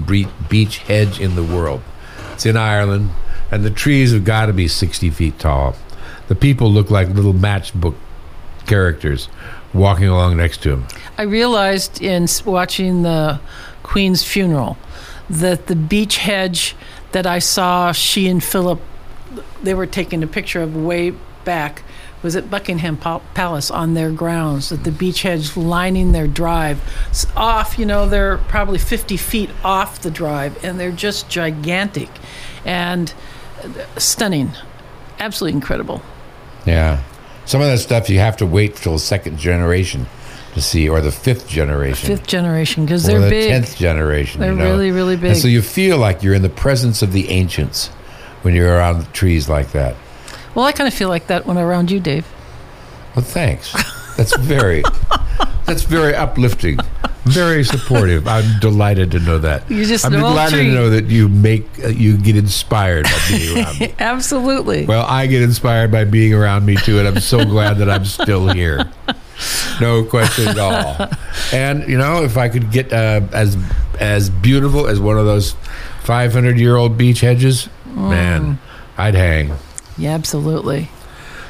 beech 0.49 0.79
hedge 0.79 1.20
in 1.20 1.35
the 1.35 1.44
world. 1.44 1.83
It's 2.33 2.46
in 2.46 2.57
Ireland, 2.57 3.11
and 3.51 3.64
the 3.64 3.70
trees 3.70 4.12
have 4.12 4.25
got 4.25 4.46
to 4.46 4.53
be 4.53 4.66
60 4.66 5.11
feet 5.11 5.38
tall. 5.38 5.77
The 6.29 6.35
people 6.35 6.70
look 6.70 6.90
like 6.90 7.09
little 7.09 7.35
matchbook 7.35 7.94
characters 8.70 9.28
walking 9.74 10.09
along 10.09 10.37
next 10.37 10.62
to 10.62 10.70
him. 10.70 10.87
I 11.18 11.22
realized 11.22 12.00
in 12.00 12.26
watching 12.46 13.02
the 13.02 13.40
Queen's 13.83 14.22
funeral 14.22 14.78
that 15.28 15.66
the 15.66 15.76
beech 15.76 16.18
hedge 16.18 16.74
that 17.12 17.26
I 17.26 17.40
saw 17.40 17.92
she 17.92 18.28
and 18.28 18.42
Philip 18.42 18.80
they 19.62 19.74
were 19.74 19.87
taking 19.87 20.22
a 20.22 20.26
picture 20.26 20.62
of 20.62 20.74
way 20.74 21.11
back 21.44 21.83
was 22.22 22.37
at 22.37 22.50
Buckingham 22.50 22.96
Palace 22.96 23.70
on 23.70 23.94
their 23.94 24.11
grounds, 24.11 24.72
at 24.72 24.85
the 24.85 24.92
beech 24.92 25.22
hedge 25.22 25.56
lining 25.56 26.12
their 26.12 26.26
drive. 26.26 26.80
Off, 27.37 27.78
you 27.78 27.87
know, 27.87 28.09
they're 28.09 28.38
probably 28.38 28.78
50 28.78 29.16
feet 29.16 29.50
off 29.64 30.02
the 30.02 30.11
drive, 30.11 30.62
and 30.64 30.78
they're 30.78 30.92
just 30.92 31.30
gigantic 31.30 32.11
and 32.64 33.14
uh, 33.62 33.68
stunning. 33.98 34.50
Absolutely 35.18 35.56
incredible. 35.56 36.02
Yeah. 36.66 37.02
Some 37.46 37.61
of 37.61 37.66
that 37.68 37.79
stuff 37.79 38.09
you 38.09 38.18
have 38.18 38.37
to 38.38 38.46
wait 38.46 38.76
till 38.76 38.92
the 38.92 38.98
second 38.98 39.38
generation 39.38 40.07
to 40.55 40.61
see, 40.61 40.88
or 40.88 41.00
the 41.00 41.12
fifth 41.12 41.48
generation. 41.48 42.07
Fifth 42.09 42.26
generation, 42.26 42.85
because 42.85 43.05
they're 43.05 43.20
the 43.20 43.31
big. 43.31 43.50
tenth 43.50 43.76
generation. 43.76 44.40
They're 44.40 44.53
you 44.53 44.59
know? 44.59 44.64
really, 44.70 44.90
really 44.90 45.14
And 45.14 45.22
big. 45.22 45.37
so 45.37 45.46
you 45.48 45.62
feel 45.62 45.98
like 45.98 46.22
you're 46.22 46.35
in 46.35 46.42
the 46.42 46.48
presence 46.48 47.03
of 47.03 47.12
the 47.12 47.29
ancients 47.29 47.88
when 48.42 48.55
you're 48.55 48.72
around 48.74 49.12
trees 49.12 49.48
like 49.48 49.72
that. 49.72 49.94
Well, 50.55 50.64
I 50.64 50.72
kind 50.72 50.88
of 50.88 50.94
feel 50.94 51.09
like 51.09 51.29
that 51.29 51.46
when 51.46 51.57
I'm 51.57 51.64
around 51.64 51.90
you, 51.90 52.00
Dave. 52.00 52.26
Well, 53.14 53.24
thanks. 53.24 53.72
That's 54.16 54.37
very, 54.38 54.83
that's 55.66 55.83
very 55.85 56.14
uplifting, 56.14 56.79
very 57.24 57.64
supportive. 57.64 58.26
I'm 58.26 58.59
delighted 58.61 59.11
to 59.12 59.20
know 59.20 59.38
that. 59.38 59.70
You're 59.70 59.85
just 59.85 60.04
I'm 60.04 60.14
an 60.14 60.20
old 60.20 60.33
delighted 60.33 60.54
tree. 60.59 60.66
to 60.68 60.74
know 60.74 60.90
that 60.90 61.04
you 61.06 61.28
make 61.28 61.66
uh, 61.85 61.88
you 61.88 62.16
get 62.16 62.37
inspired 62.37 63.04
by 63.04 63.18
being 63.28 63.59
around 63.59 63.80
me. 63.80 63.94
Absolutely. 63.98 64.87
Well, 64.87 65.04
I 65.06 65.26
get 65.26 65.42
inspired 65.42 65.90
by 65.92 66.04
being 66.04 66.35
around 66.35 66.64
me 66.66 66.76
too, 66.76 66.98
and 66.98 67.06
I'm 67.09 67.20
so 67.20 67.44
glad 67.44 67.78
that 67.78 67.90
I'm 67.90 68.04
still 68.04 68.48
here. 68.48 68.90
No 69.80 70.04
question 70.04 70.48
at 70.48 70.59
all. 70.59 71.09
And 71.52 71.88
you 71.88 71.96
know, 71.96 72.22
if 72.24 72.37
I 72.37 72.48
could 72.48 72.70
get 72.70 72.92
uh, 72.92 73.22
as 73.33 73.56
as 73.98 74.28
beautiful 74.30 74.87
as 74.87 75.00
one 75.00 75.18
of 75.18 75.24
those 75.26 75.52
500 76.02 76.59
year 76.59 76.76
old 76.76 76.98
beech 76.98 77.20
hedges, 77.20 77.68
man, 77.87 78.59
I'd 78.98 79.14
hang. 79.14 79.52
yeah, 79.96 80.11
absolutely. 80.14 80.88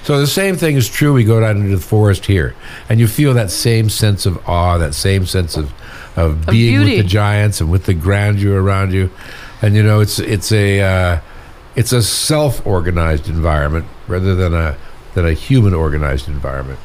So 0.03 0.19
the 0.19 0.27
same 0.27 0.57
thing 0.57 0.77
is 0.77 0.89
true. 0.89 1.13
We 1.13 1.25
go 1.25 1.41
down 1.41 1.59
into 1.59 1.77
the 1.77 1.83
forest 1.83 2.27
here, 2.27 2.55
and 2.89 2.99
you 2.99 3.07
feel 3.07 3.35
that 3.35 3.51
same 3.51 3.91
sense 3.91 4.27
of 4.27 4.49
awe, 4.49 4.79
that 4.79 4.95
same 4.95 5.27
sense 5.27 5.57
of 5.57 5.73
of 6.17 6.47
being 6.47 6.81
with 6.81 6.89
the 6.89 7.03
giants 7.03 7.61
and 7.61 7.71
with 7.71 7.85
the 7.85 7.95
grandeur 7.95 8.61
around 8.61 8.93
you. 8.93 9.11
And 9.63 9.75
you 9.75 9.83
know, 9.83 10.01
it's 10.01 10.19
it's 10.19 10.53
a 10.53 10.81
uh, 10.81 11.21
it's 11.77 11.93
a 11.93 12.03
self 12.03 12.67
organized 12.67 13.29
environment 13.29 13.87
rather 14.09 14.35
than 14.35 14.55
a 14.55 14.77
than 15.15 15.27
a 15.27 15.33
human 15.33 15.75
organized 15.75 16.29
environment. 16.29 16.79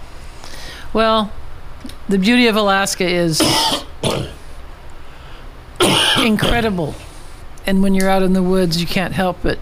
Well, 0.93 1.32
the 2.08 2.17
beauty 2.17 2.47
of 2.47 2.56
Alaska 2.56 3.06
is 3.06 3.41
incredible. 6.19 6.95
And 7.65 7.82
when 7.82 7.93
you're 7.95 8.10
out 8.10 8.23
in 8.23 8.34
the 8.34 8.43
woods, 8.43 8.80
you 8.80 8.88
can't 8.88 9.13
help 9.13 9.39
but 9.41 9.60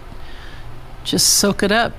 just 1.04 1.34
soak 1.34 1.62
it 1.62 1.72
up. 1.72 1.92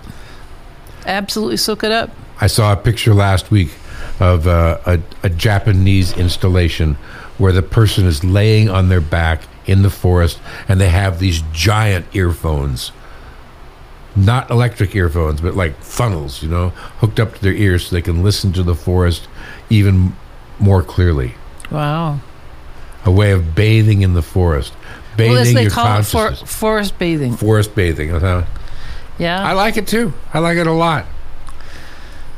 Absolutely 1.06 1.58
soak 1.58 1.84
it 1.84 1.92
up. 1.92 2.10
I 2.42 2.48
saw 2.48 2.74
a 2.74 2.76
picture 2.76 3.14
last 3.14 3.52
week 3.52 3.72
of 4.20 4.48
uh, 4.48 4.80
a, 4.86 5.00
a 5.24 5.30
Japanese 5.30 6.18
installation 6.18 6.96
where 7.38 7.52
the 7.52 7.62
person 7.62 8.06
is 8.06 8.24
laying 8.24 8.70
on 8.70 8.90
their 8.90 9.02
back 9.02 9.44
in 9.66 9.82
the 9.82 9.90
forest 9.90 10.40
and 10.68 10.80
they 10.80 10.90
have 10.90 11.20
these 11.20 11.42
giant 11.52 12.06
earphones. 12.16 12.92
Not 14.16 14.50
electric 14.50 14.96
earphones, 14.96 15.42
but 15.42 15.56
like 15.56 15.78
funnels, 15.82 16.42
you 16.42 16.50
know, 16.50 16.70
hooked 17.00 17.20
up 17.20 17.36
to 17.36 17.42
their 17.42 17.54
ears 17.54 17.88
so 17.88 17.96
they 17.96 18.02
can 18.02 18.24
listen 18.24 18.54
to 18.54 18.64
the 18.64 18.76
forest 18.76 19.28
even 19.70 20.16
more 20.60 20.82
clearly. 20.82 21.36
Wow. 21.70 22.20
A 23.04 23.12
way 23.12 23.32
of 23.32 23.54
bathing 23.54 24.02
in 24.02 24.14
the 24.14 24.22
forest, 24.22 24.74
bathing 25.18 25.34
well, 25.34 25.54
they 25.54 25.62
your 25.64 25.72
call 25.72 26.00
it, 26.00 26.06
for, 26.06 26.34
forest 26.34 26.98
bathing. 26.98 27.36
forest 27.36 27.76
bathing. 27.76 28.12
uh-huh. 28.12 28.46
Yeah. 29.18 29.42
I 29.44 29.54
like 29.54 29.78
it 29.78 29.88
too. 29.88 30.14
I 30.34 30.40
like 30.40 30.58
it 30.58 30.68
a 30.68 30.72
lot. 30.72 31.06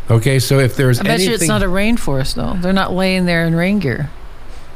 Okay, 0.09 0.39
so 0.39 0.59
if 0.59 0.77
there's 0.77 0.99
I 0.99 1.03
bet 1.03 1.11
anything, 1.13 1.29
you 1.29 1.35
it's 1.35 1.47
not 1.47 1.63
a 1.63 1.67
rainforest, 1.67 2.35
though. 2.35 2.53
They're 2.53 2.71
not 2.71 2.93
laying 2.93 3.25
there 3.25 3.45
in 3.45 3.55
rain 3.55 3.79
gear. 3.79 4.09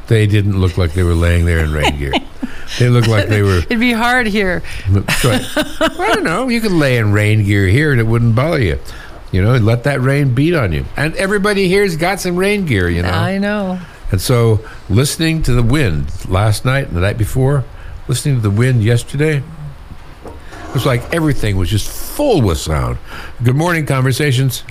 They 0.08 0.26
didn't 0.26 0.60
look 0.60 0.76
like 0.76 0.92
they 0.92 1.04
were 1.04 1.14
laying 1.14 1.46
there 1.46 1.60
in 1.60 1.72
rain 1.72 1.96
gear. 1.96 2.12
they 2.78 2.88
looked 2.90 3.08
like 3.08 3.28
they 3.28 3.42
were. 3.42 3.58
It'd 3.58 3.80
be 3.80 3.92
hard 3.92 4.26
here. 4.26 4.62
Right. 4.90 5.06
I 5.56 6.12
don't 6.12 6.24
know. 6.24 6.48
You 6.48 6.60
could 6.60 6.72
lay 6.72 6.98
in 6.98 7.12
rain 7.12 7.44
gear 7.44 7.66
here 7.66 7.92
and 7.92 8.00
it 8.00 8.06
wouldn't 8.06 8.34
bother 8.34 8.60
you. 8.60 8.78
You 9.30 9.42
know, 9.42 9.56
let 9.56 9.84
that 9.84 10.00
rain 10.02 10.34
beat 10.34 10.54
on 10.54 10.72
you. 10.72 10.84
And 10.96 11.14
everybody 11.14 11.68
here's 11.68 11.96
got 11.96 12.20
some 12.20 12.36
rain 12.36 12.66
gear, 12.66 12.90
you 12.90 13.02
know. 13.02 13.08
I 13.08 13.38
know. 13.38 13.80
And 14.10 14.20
so 14.20 14.60
listening 14.90 15.42
to 15.44 15.54
the 15.54 15.62
wind 15.62 16.28
last 16.28 16.66
night 16.66 16.88
and 16.88 16.96
the 16.96 17.00
night 17.00 17.16
before, 17.16 17.64
listening 18.08 18.34
to 18.34 18.42
the 18.42 18.50
wind 18.50 18.84
yesterday, 18.84 19.42
it 20.72 20.74
was 20.76 20.86
like 20.86 21.12
everything 21.12 21.58
was 21.58 21.68
just 21.68 21.86
full 21.86 22.40
with 22.40 22.56
sound. 22.56 22.96
Good 23.44 23.56
morning, 23.56 23.84
conversations. 23.84 24.64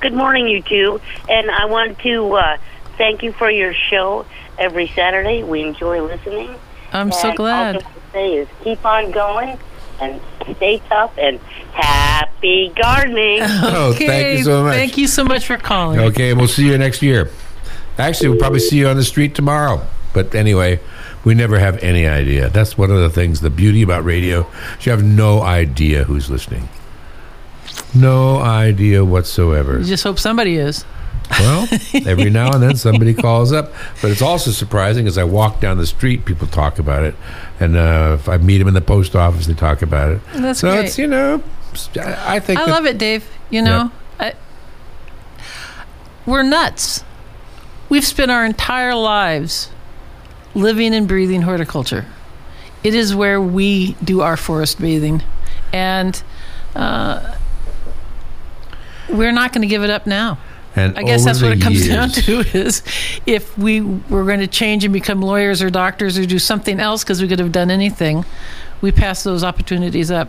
Good 0.00 0.12
morning, 0.12 0.48
you 0.48 0.62
two. 0.62 1.00
And 1.28 1.48
I 1.48 1.66
want 1.66 1.96
to 2.00 2.32
uh, 2.32 2.58
thank 2.96 3.22
you 3.22 3.30
for 3.30 3.48
your 3.48 3.72
show 3.72 4.26
every 4.58 4.88
Saturday. 4.88 5.44
We 5.44 5.62
enjoy 5.62 6.02
listening. 6.02 6.56
I'm 6.92 7.12
so 7.12 7.34
glad. 7.34 7.76
All 7.76 7.82
I 7.82 7.84
can 7.84 8.02
say 8.12 8.34
is 8.34 8.48
keep 8.64 8.84
on 8.84 9.12
going 9.12 9.56
and 10.00 10.20
stay 10.56 10.82
tough 10.88 11.16
and 11.16 11.38
happy 11.72 12.72
gardening. 12.74 13.38
Oh, 13.70 13.92
thank 13.92 14.38
you 14.38 14.44
so 14.44 14.64
much. 14.64 14.74
Thank 14.74 14.98
you 14.98 15.06
so 15.06 15.22
much 15.22 15.46
for 15.46 15.56
calling. 15.56 16.00
Okay, 16.00 16.34
we'll 16.34 16.48
see 16.48 16.66
you 16.66 16.76
next 16.78 17.00
year. 17.00 17.30
Actually, 17.96 18.30
we'll 18.30 18.38
probably 18.40 18.58
see 18.58 18.78
you 18.78 18.88
on 18.88 18.96
the 18.96 19.04
street 19.04 19.36
tomorrow. 19.36 19.86
But 20.12 20.34
anyway, 20.34 20.80
we 21.24 21.34
never 21.34 21.58
have 21.58 21.78
any 21.82 22.06
idea. 22.06 22.48
That's 22.48 22.76
one 22.78 22.90
of 22.90 22.98
the 23.00 23.10
things, 23.10 23.40
the 23.40 23.50
beauty 23.50 23.82
about 23.82 24.04
radio. 24.04 24.46
is 24.78 24.86
You 24.86 24.92
have 24.92 25.02
no 25.04 25.42
idea 25.42 26.04
who's 26.04 26.30
listening. 26.30 26.68
No 27.94 28.38
idea 28.38 29.04
whatsoever. 29.04 29.78
You 29.78 29.84
just 29.84 30.04
hope 30.04 30.18
somebody 30.18 30.56
is. 30.56 30.84
Well, 31.30 31.68
every 32.06 32.30
now 32.30 32.50
and 32.52 32.62
then 32.62 32.76
somebody 32.76 33.12
calls 33.14 33.52
up. 33.52 33.72
But 34.00 34.10
it's 34.10 34.22
also 34.22 34.50
surprising 34.50 35.06
as 35.06 35.18
I 35.18 35.24
walk 35.24 35.60
down 35.60 35.76
the 35.76 35.86
street, 35.86 36.24
people 36.24 36.46
talk 36.46 36.78
about 36.78 37.02
it. 37.04 37.14
And 37.60 37.76
uh, 37.76 38.16
if 38.18 38.28
I 38.28 38.36
meet 38.38 38.58
them 38.58 38.68
in 38.68 38.74
the 38.74 38.80
post 38.80 39.14
office, 39.14 39.46
they 39.46 39.54
talk 39.54 39.82
about 39.82 40.12
it. 40.12 40.20
That's 40.34 40.60
so 40.60 40.70
great. 40.72 40.86
it's, 40.86 40.98
you 40.98 41.06
know, 41.06 41.42
I 41.96 42.36
I 42.36 42.40
think 42.40 42.58
I 42.60 42.64
that- 42.66 42.70
love 42.72 42.86
it, 42.86 42.96
Dave. 42.98 43.28
You 43.50 43.62
know, 43.62 43.90
I, 44.18 44.34
we're 46.26 46.42
nuts. 46.42 47.04
We've 47.88 48.04
spent 48.04 48.30
our 48.30 48.44
entire 48.44 48.94
lives 48.94 49.70
living 50.54 50.94
and 50.94 51.06
breathing 51.08 51.42
horticulture. 51.42 52.06
It 52.84 52.94
is 52.94 53.14
where 53.14 53.40
we 53.40 53.92
do 54.04 54.20
our 54.20 54.36
forest 54.36 54.80
bathing, 54.80 55.22
and 55.72 56.20
uh, 56.76 57.36
we're 59.08 59.32
not 59.32 59.52
going 59.52 59.62
to 59.62 59.68
give 59.68 59.82
it 59.82 59.90
up 59.90 60.06
now. 60.06 60.38
and 60.76 60.96
I 60.98 61.02
guess 61.02 61.24
that's 61.24 61.42
what 61.42 61.52
it 61.52 61.60
comes 61.60 61.86
years- 61.86 61.96
down 61.96 62.10
to 62.10 62.40
is 62.56 62.82
if 63.26 63.56
we 63.58 63.80
were 63.80 64.24
going 64.24 64.40
to 64.40 64.46
change 64.46 64.84
and 64.84 64.92
become 64.92 65.20
lawyers 65.22 65.60
or 65.62 65.70
doctors 65.70 66.18
or 66.18 66.24
do 66.26 66.38
something 66.38 66.78
else 66.78 67.02
because 67.02 67.20
we 67.20 67.28
could 67.28 67.38
have 67.40 67.52
done 67.52 67.70
anything, 67.70 68.24
we 68.80 68.92
pass 68.92 69.22
those 69.24 69.42
opportunities 69.42 70.10
up. 70.10 70.28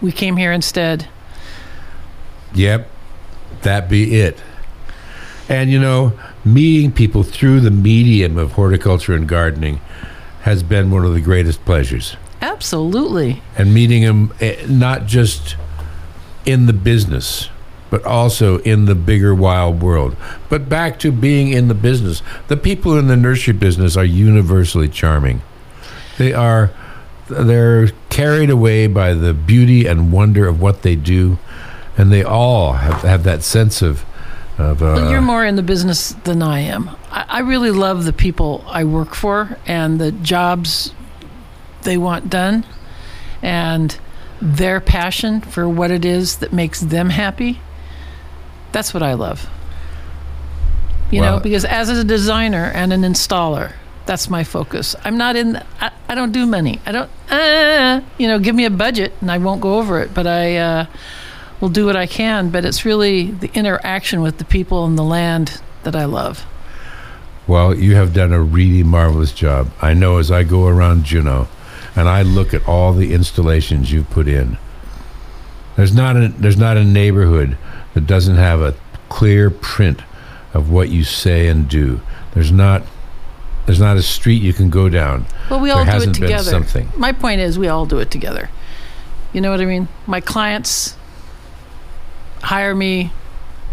We 0.00 0.12
came 0.12 0.36
here 0.36 0.52
instead. 0.52 1.08
Yep, 2.54 2.88
that 3.62 3.90
be 3.90 4.20
it. 4.20 4.38
And 5.50 5.70
you 5.70 5.78
know, 5.80 6.18
meeting 6.54 6.92
people 6.92 7.22
through 7.22 7.60
the 7.60 7.70
medium 7.70 8.38
of 8.38 8.52
horticulture 8.52 9.14
and 9.14 9.28
gardening 9.28 9.80
has 10.42 10.62
been 10.62 10.90
one 10.90 11.04
of 11.04 11.14
the 11.14 11.20
greatest 11.20 11.64
pleasures. 11.64 12.16
Absolutely. 12.40 13.42
And 13.56 13.74
meeting 13.74 14.02
them 14.02 14.32
eh, 14.40 14.64
not 14.68 15.06
just 15.06 15.56
in 16.46 16.66
the 16.66 16.72
business, 16.72 17.50
but 17.90 18.04
also 18.04 18.58
in 18.58 18.84
the 18.84 18.94
bigger 18.94 19.34
wild 19.34 19.82
world. 19.82 20.16
But 20.48 20.68
back 20.68 20.98
to 21.00 21.12
being 21.12 21.48
in 21.52 21.68
the 21.68 21.74
business. 21.74 22.22
The 22.48 22.56
people 22.56 22.98
in 22.98 23.08
the 23.08 23.16
nursery 23.16 23.54
business 23.54 23.96
are 23.96 24.04
universally 24.04 24.88
charming. 24.88 25.42
They 26.16 26.32
are 26.32 26.70
they're 27.28 27.88
carried 28.08 28.50
away 28.50 28.86
by 28.86 29.14
the 29.14 29.34
beauty 29.34 29.86
and 29.86 30.12
wonder 30.12 30.46
of 30.48 30.60
what 30.60 30.82
they 30.82 30.96
do, 30.96 31.38
and 31.96 32.10
they 32.10 32.24
all 32.24 32.74
have, 32.74 33.02
have 33.02 33.24
that 33.24 33.42
sense 33.42 33.82
of 33.82 34.04
of 34.58 34.82
uh, 34.82 34.86
Well, 34.96 35.10
you're 35.10 35.20
more 35.20 35.44
in 35.44 35.56
the 35.56 35.62
business 35.62 36.10
than 36.24 36.42
I 36.42 36.60
am. 36.60 36.90
I, 37.10 37.24
I 37.28 37.38
really 37.40 37.70
love 37.70 38.04
the 38.04 38.12
people 38.12 38.64
I 38.68 38.84
work 38.84 39.14
for 39.14 39.56
and 39.66 40.00
the 40.00 40.12
jobs 40.12 40.92
they 41.82 41.96
want 41.96 42.28
done 42.28 42.64
and 43.42 43.96
their 44.42 44.80
passion 44.80 45.40
for 45.40 45.68
what 45.68 45.90
it 45.90 46.04
is 46.04 46.36
that 46.36 46.52
makes 46.52 46.80
them 46.80 47.10
happy. 47.10 47.60
That's 48.72 48.92
what 48.92 49.02
I 49.02 49.14
love. 49.14 49.48
You 51.10 51.20
Well- 51.22 51.36
know, 51.36 51.40
because 51.42 51.64
as 51.64 51.88
a 51.88 52.04
designer 52.04 52.70
and 52.74 52.92
an 52.92 53.02
installer, 53.02 53.72
that's 54.06 54.28
my 54.30 54.42
focus. 54.44 54.96
I'm 55.04 55.18
not 55.18 55.36
in. 55.36 55.56
I, 55.80 55.90
I 56.08 56.14
don't 56.14 56.32
do 56.32 56.46
money. 56.46 56.80
I 56.86 56.92
don't. 56.92 57.10
Uh, 57.30 58.00
you 58.16 58.26
know, 58.26 58.38
give 58.38 58.54
me 58.54 58.64
a 58.64 58.70
budget 58.70 59.12
and 59.20 59.30
I 59.30 59.36
won't 59.36 59.60
go 59.60 59.78
over 59.78 60.00
it. 60.00 60.14
But 60.14 60.26
I 60.26 60.56
uh, 60.56 60.86
will 61.60 61.68
do 61.68 61.86
what 61.86 61.96
I 61.96 62.06
can. 62.06 62.50
But 62.50 62.64
it's 62.64 62.84
really 62.84 63.30
the 63.30 63.50
interaction 63.54 64.20
with 64.22 64.38
the 64.38 64.44
people 64.44 64.84
and 64.84 64.98
the 64.98 65.02
land 65.04 65.60
that 65.84 65.94
I 65.96 66.04
love. 66.04 66.44
Well, 67.46 67.74
you 67.74 67.94
have 67.94 68.12
done 68.12 68.32
a 68.32 68.40
really 68.42 68.82
marvelous 68.82 69.32
job. 69.32 69.70
I 69.80 69.94
know 69.94 70.18
as 70.18 70.30
I 70.30 70.42
go 70.44 70.66
around 70.66 71.04
Juneau 71.04 71.48
and 71.96 72.06
I 72.08 72.20
look 72.22 72.52
at 72.52 72.66
all 72.68 72.92
the 72.92 73.14
installations 73.14 73.90
you've 73.90 74.10
put 74.10 74.28
in, 74.28 74.58
There's 75.76 75.94
not 75.94 76.16
a 76.16 76.28
there's 76.28 76.58
not 76.58 76.76
a 76.76 76.84
neighborhood 76.84 77.56
that 77.94 78.06
doesn't 78.06 78.36
have 78.36 78.60
a 78.60 78.74
clear 79.08 79.48
print 79.50 80.02
of 80.52 80.70
what 80.70 80.90
you 80.90 81.04
say 81.04 81.48
and 81.48 81.68
do. 81.68 82.00
There's 82.34 82.52
not 82.52 82.82
there's 83.64 83.80
not 83.80 83.96
a 83.96 84.02
street 84.02 84.42
you 84.42 84.52
can 84.52 84.68
go 84.70 84.88
down. 84.90 85.24
Well, 85.50 85.60
we 85.60 85.70
There 85.70 85.78
all 85.78 85.84
do 85.84 86.10
it 86.10 86.14
together. 86.14 86.42
something. 86.42 86.90
My 86.96 87.12
point 87.12 87.40
is, 87.40 87.58
we 87.58 87.68
all 87.68 87.86
do 87.86 87.98
it 87.98 88.10
together. 88.10 88.50
You 89.32 89.40
know 89.40 89.50
what 89.50 89.60
I 89.60 89.64
mean? 89.66 89.88
My 90.06 90.20
clients 90.20 90.96
hire 92.42 92.74
me, 92.74 93.12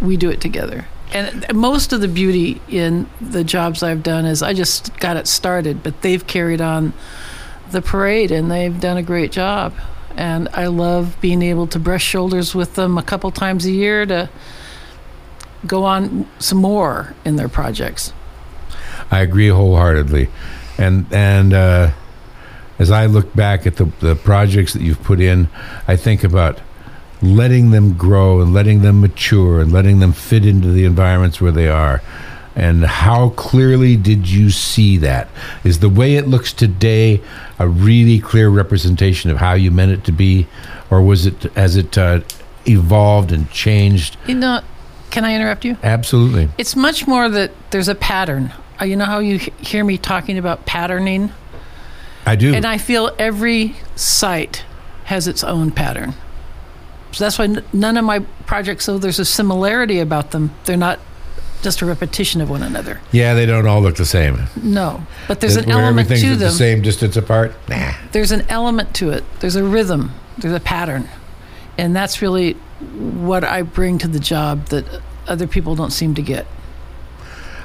we 0.01 0.17
do 0.17 0.29
it 0.29 0.41
together. 0.41 0.87
And 1.13 1.45
most 1.53 1.93
of 1.93 2.01
the 2.01 2.07
beauty 2.07 2.61
in 2.67 3.07
the 3.21 3.43
jobs 3.43 3.83
I've 3.83 4.03
done 4.03 4.25
is 4.25 4.41
I 4.41 4.53
just 4.53 4.97
got 4.99 5.17
it 5.17 5.27
started, 5.27 5.83
but 5.83 6.01
they've 6.01 6.25
carried 6.25 6.61
on 6.61 6.93
the 7.71 7.81
parade 7.81 8.31
and 8.31 8.51
they've 8.51 8.79
done 8.79 8.97
a 8.97 9.03
great 9.03 9.31
job. 9.31 9.73
And 10.17 10.49
I 10.53 10.67
love 10.67 11.17
being 11.21 11.41
able 11.41 11.67
to 11.67 11.79
brush 11.79 12.03
shoulders 12.03 12.55
with 12.55 12.75
them 12.75 12.97
a 12.97 13.03
couple 13.03 13.31
times 13.31 13.65
a 13.65 13.71
year 13.71 14.05
to 14.05 14.29
go 15.67 15.83
on 15.83 16.27
some 16.39 16.59
more 16.59 17.13
in 17.23 17.35
their 17.35 17.49
projects. 17.49 18.13
I 19.11 19.19
agree 19.19 19.49
wholeheartedly, 19.49 20.29
and 20.77 21.05
and 21.11 21.53
uh, 21.53 21.91
as 22.79 22.91
I 22.91 23.05
look 23.05 23.33
back 23.35 23.67
at 23.67 23.75
the 23.75 23.85
the 23.99 24.15
projects 24.15 24.73
that 24.73 24.81
you've 24.81 25.03
put 25.03 25.19
in, 25.19 25.49
I 25.87 25.95
think 25.95 26.23
about 26.23 26.59
letting 27.25 27.71
them 27.71 27.93
grow 27.93 28.41
and 28.41 28.53
letting 28.53 28.81
them 28.81 29.01
mature 29.01 29.59
and 29.59 29.71
letting 29.71 29.99
them 29.99 30.13
fit 30.13 30.45
into 30.45 30.69
the 30.71 30.85
environments 30.85 31.41
where 31.41 31.51
they 31.51 31.67
are. 31.67 32.01
And 32.55 32.85
how 32.85 33.29
clearly 33.31 33.97
did 33.97 34.29
you 34.29 34.49
see 34.49 34.97
that? 34.99 35.27
Is 35.65 35.79
the 35.79 35.89
way 35.89 36.15
it 36.15 36.27
looks 36.27 36.53
today 36.53 37.21
a 37.59 37.67
really 37.67 38.19
clear 38.19 38.49
representation 38.49 39.29
of 39.29 39.37
how 39.37 39.53
you 39.53 39.71
meant 39.71 39.91
it 39.91 40.03
to 40.05 40.13
be, 40.13 40.47
or 40.89 41.01
was 41.01 41.25
it 41.25 41.45
as 41.57 41.75
it 41.75 41.97
uh, 41.97 42.21
evolved 42.65 43.33
and 43.33 43.49
changed? 43.51 44.15
You 44.25 44.35
know, 44.35 44.61
can 45.11 45.25
I 45.25 45.35
interrupt 45.35 45.65
you? 45.65 45.77
Absolutely. 45.83 46.49
It's 46.57 46.77
much 46.77 47.07
more 47.07 47.27
that 47.27 47.51
there's 47.71 47.89
a 47.89 47.95
pattern. 47.95 48.53
Uh, 48.79 48.85
You 48.85 48.95
know 48.95 49.05
how 49.05 49.19
you 49.19 49.37
hear 49.59 49.83
me 49.83 49.97
talking 49.97 50.37
about 50.37 50.65
patterning? 50.65 51.31
I 52.25 52.35
do. 52.37 52.53
And 52.53 52.65
I 52.65 52.77
feel 52.77 53.11
every 53.19 53.75
site 53.97 54.63
has 55.05 55.27
its 55.27 55.43
own 55.43 55.71
pattern. 55.71 56.13
So 57.15 57.23
that's 57.23 57.39
why 57.39 57.45
n- 57.45 57.63
none 57.71 57.95
of 57.97 58.03
my 58.03 58.19
projects, 58.45 58.85
though 58.87 58.97
there's 58.97 59.19
a 59.19 59.25
similarity 59.25 59.99
about 59.99 60.31
them, 60.31 60.51
they're 60.65 60.75
not 60.75 60.99
just 61.61 61.81
a 61.81 61.85
repetition 61.85 62.41
of 62.41 62.49
one 62.49 62.61
another. 62.61 62.99
yeah, 63.11 63.33
they 63.33 63.45
don't 63.45 63.65
all 63.65 63.81
look 63.81 63.95
the 63.95 64.05
same. 64.05 64.37
No. 64.61 65.01
But 65.27 65.39
there's 65.39 65.55
an 65.55 65.65
Where 65.65 65.79
element 65.81 66.11
everything's 66.11 66.21
to 66.21 66.33
at 66.33 66.39
them. 66.39 66.47
the 66.49 66.53
same 66.53 66.81
distance 66.81 67.15
apart. 67.17 67.53
Nah. 67.69 67.93
There's 68.11 68.31
an 68.31 68.45
element 68.49 68.93
to 68.95 69.09
it. 69.11 69.23
There's 69.39 69.55
a 69.55 69.63
rhythm. 69.63 70.11
There's 70.37 70.53
a 70.53 70.59
pattern. 70.59 71.07
And 71.77 71.95
that's 71.95 72.21
really 72.21 72.53
what 72.93 73.43
I 73.43 73.61
bring 73.63 73.97
to 73.99 74.07
the 74.07 74.19
job 74.19 74.65
that 74.65 74.85
other 75.27 75.47
people 75.47 75.75
don't 75.75 75.91
seem 75.91 76.13
to 76.15 76.21
get. 76.21 76.45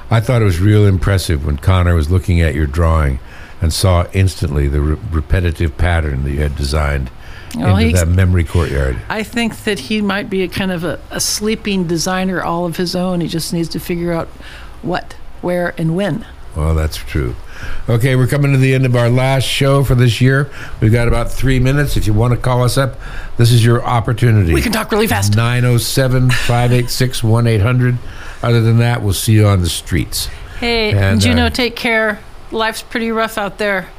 I 0.09 0.19
thought 0.21 0.41
it 0.41 0.45
was 0.45 0.59
real 0.59 0.85
impressive 0.85 1.45
when 1.45 1.57
Connor 1.57 1.93
was 1.93 2.09
looking 2.09 2.41
at 2.41 2.55
your 2.55 2.65
drawing 2.67 3.19
and 3.61 3.71
saw 3.71 4.07
instantly 4.13 4.67
the 4.67 4.81
re- 4.81 4.97
repetitive 5.11 5.77
pattern 5.77 6.23
that 6.23 6.31
you 6.31 6.39
had 6.41 6.55
designed 6.55 7.11
Well, 7.55 7.75
into 7.77 7.87
he- 7.87 7.93
that 7.93 8.07
memory 8.07 8.43
courtyard. 8.43 8.97
I 9.09 9.23
think 9.23 9.63
that 9.65 9.79
he 9.79 10.01
might 10.01 10.29
be 10.29 10.43
a 10.43 10.47
kind 10.47 10.71
of 10.71 10.83
a, 10.83 10.99
a 11.09 11.19
sleeping 11.19 11.87
designer 11.87 12.41
all 12.41 12.65
of 12.65 12.77
his 12.77 12.95
own. 12.95 13.21
He 13.21 13.27
just 13.27 13.53
needs 13.53 13.69
to 13.69 13.79
figure 13.79 14.11
out 14.13 14.27
what, 14.81 15.15
where, 15.41 15.73
and 15.77 15.95
when. 15.95 16.25
Well, 16.55 16.75
that's 16.75 16.97
true. 16.97 17.35
Okay, 17.87 18.15
we're 18.15 18.27
coming 18.27 18.51
to 18.51 18.57
the 18.57 18.73
end 18.73 18.85
of 18.85 18.95
our 18.95 19.09
last 19.09 19.43
show 19.45 19.83
for 19.83 19.95
this 19.95 20.19
year. 20.19 20.51
We've 20.81 20.91
got 20.91 21.07
about 21.07 21.31
three 21.31 21.59
minutes. 21.59 21.95
If 21.95 22.07
you 22.07 22.13
want 22.13 22.33
to 22.33 22.39
call 22.39 22.63
us 22.63 22.77
up, 22.77 22.97
this 23.37 23.51
is 23.51 23.63
your 23.63 23.83
opportunity. 23.83 24.53
We 24.53 24.61
can 24.61 24.71
talk 24.71 24.91
really 24.91 25.07
fast. 25.07 25.35
907 25.35 26.29
586 26.31 27.23
1800. 27.23 27.97
Other 28.43 28.61
than 28.61 28.79
that, 28.79 29.01
we'll 29.01 29.13
see 29.13 29.33
you 29.33 29.45
on 29.45 29.61
the 29.61 29.69
streets. 29.69 30.25
Hey, 30.59 30.91
And, 30.91 31.21
Juneau, 31.21 31.45
uh, 31.45 31.49
take 31.49 31.75
care. 31.75 32.19
Life's 32.51 32.81
pretty 32.81 33.11
rough 33.11 33.37
out 33.37 33.57
there. 33.57 33.89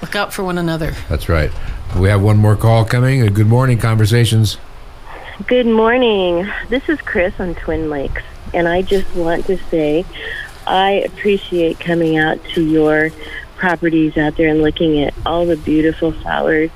Look 0.00 0.14
out 0.14 0.32
for 0.32 0.44
one 0.44 0.58
another. 0.58 0.94
That's 1.08 1.28
right. 1.28 1.50
We 1.96 2.08
have 2.08 2.22
one 2.22 2.36
more 2.36 2.54
call 2.54 2.84
coming. 2.84 3.22
Uh, 3.22 3.30
Good 3.30 3.48
morning, 3.48 3.78
Conversations. 3.78 4.58
Good 5.46 5.66
morning. 5.66 6.48
This 6.68 6.88
is 6.88 7.00
Chris 7.00 7.38
on 7.40 7.54
Twin 7.54 7.90
Lakes, 7.90 8.22
and 8.52 8.68
I 8.68 8.82
just 8.82 9.12
want 9.16 9.46
to 9.46 9.56
say 9.56 10.04
I 10.66 10.92
appreciate 11.06 11.80
coming 11.80 12.16
out 12.16 12.42
to 12.54 12.62
your 12.62 13.10
properties 13.56 14.16
out 14.16 14.36
there 14.36 14.48
and 14.48 14.62
looking 14.62 15.02
at 15.02 15.14
all 15.26 15.46
the 15.46 15.56
beautiful 15.56 16.12
flowers 16.12 16.70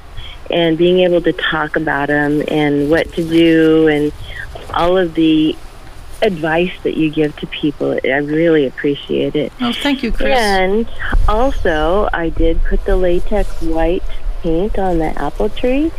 and 0.50 0.76
being 0.76 1.00
able 1.00 1.20
to 1.22 1.32
talk 1.32 1.76
about 1.76 2.08
them 2.08 2.42
and 2.48 2.90
what 2.90 3.12
to 3.12 3.22
do 3.22 3.88
and 3.88 4.12
all 4.74 4.96
of 4.96 5.14
the 5.14 5.56
advice 6.22 6.72
that 6.84 6.96
you 6.96 7.10
give 7.10 7.36
to 7.36 7.46
people. 7.48 7.98
I 8.04 8.16
really 8.16 8.66
appreciate 8.66 9.36
it. 9.36 9.52
Oh, 9.60 9.72
thank 9.72 10.02
you, 10.02 10.10
Chris. 10.10 10.38
And 10.38 10.88
also, 11.28 12.08
I 12.12 12.30
did 12.30 12.62
put 12.64 12.84
the 12.84 12.96
latex 12.96 13.60
white 13.60 14.02
paint 14.42 14.78
on 14.78 14.98
the 14.98 15.16
apple 15.20 15.48
tree, 15.48 15.90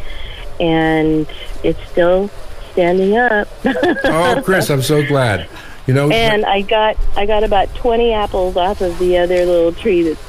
and 0.59 1.27
it's 1.63 1.79
still 1.89 2.29
standing 2.71 3.17
up. 3.17 3.47
Oh, 3.65 4.41
Chris, 4.43 4.69
I'm 4.69 4.81
so 4.81 5.05
glad. 5.05 5.49
You 5.87 5.93
know, 5.93 6.09
and 6.11 6.45
I 6.45 6.61
got 6.61 6.97
I 7.15 7.25
got 7.25 7.43
about 7.43 7.73
twenty 7.75 8.13
apples 8.13 8.55
off 8.55 8.81
of 8.81 8.97
the 8.99 9.17
other 9.17 9.45
little 9.45 9.73
tree 9.73 10.03
that's 10.03 10.21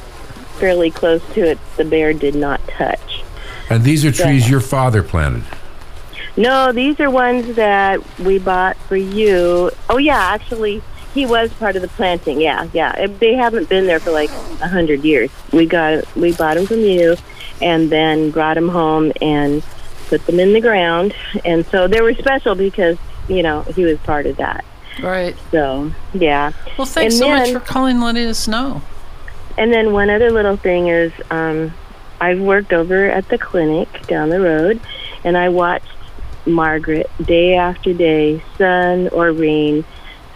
fairly 0.59 0.91
close 0.91 1.21
to 1.33 1.41
it. 1.41 1.59
The 1.77 1.85
bear 1.85 2.13
did 2.13 2.35
not 2.35 2.65
touch. 2.67 3.23
and 3.69 3.83
these 3.83 4.03
are 4.05 4.11
trees 4.11 4.49
your 4.49 4.59
father 4.59 5.01
planted. 5.03 5.43
No, 6.37 6.73
these 6.73 6.99
are 6.99 7.09
ones 7.09 7.55
that 7.55 8.01
we 8.19 8.37
bought 8.39 8.75
for 8.75 8.97
you. 8.97 9.71
Oh 9.89 9.97
yeah, 9.97 10.17
actually, 10.19 10.81
he 11.13 11.25
was 11.25 11.53
part 11.53 11.77
of 11.77 11.81
the 11.81 11.87
planting. 11.87 12.41
Yeah, 12.41 12.67
yeah. 12.73 13.07
They 13.07 13.35
haven't 13.35 13.69
been 13.69 13.87
there 13.87 14.01
for 14.01 14.11
like 14.11 14.29
a 14.61 14.67
hundred 14.67 15.05
years. 15.05 15.29
We 15.53 15.65
got 15.65 16.03
we 16.17 16.33
bought 16.33 16.55
them 16.57 16.65
from 16.67 16.81
you, 16.81 17.15
and 17.61 17.89
then 17.89 18.31
brought 18.31 18.55
them 18.55 18.69
home 18.69 19.11
and 19.21 19.63
put 20.07 20.25
them 20.25 20.39
in 20.39 20.53
the 20.53 20.61
ground. 20.61 21.15
And 21.43 21.65
so 21.67 21.87
they 21.87 22.01
were 22.01 22.13
special 22.13 22.55
because 22.55 22.97
you 23.27 23.43
know 23.43 23.61
he 23.63 23.83
was 23.83 23.97
part 23.99 24.25
of 24.25 24.37
that. 24.37 24.65
Right. 25.01 25.35
So 25.51 25.91
yeah. 26.13 26.51
Well, 26.77 26.85
thanks 26.85 27.15
And 27.15 27.19
so 27.19 27.29
much 27.29 27.51
for 27.51 27.59
calling 27.59 27.95
and 27.95 28.03
letting 28.03 28.27
us 28.27 28.47
know. 28.47 28.81
And 29.57 29.71
then 29.71 29.93
one 29.93 30.09
other 30.09 30.31
little 30.31 30.57
thing 30.57 30.87
is, 30.87 31.13
um, 31.31 31.73
I've 32.19 32.39
worked 32.39 32.73
over 32.73 33.09
at 33.09 33.27
the 33.29 33.37
clinic 33.37 33.87
down 34.07 34.29
the 34.29 34.41
road, 34.41 34.81
and 35.23 35.37
I 35.37 35.49
watched 35.49 35.87
Margaret 36.45 37.09
day 37.23 37.55
after 37.55 37.93
day, 37.93 38.43
sun 38.57 39.07
or 39.09 39.31
rain, 39.31 39.85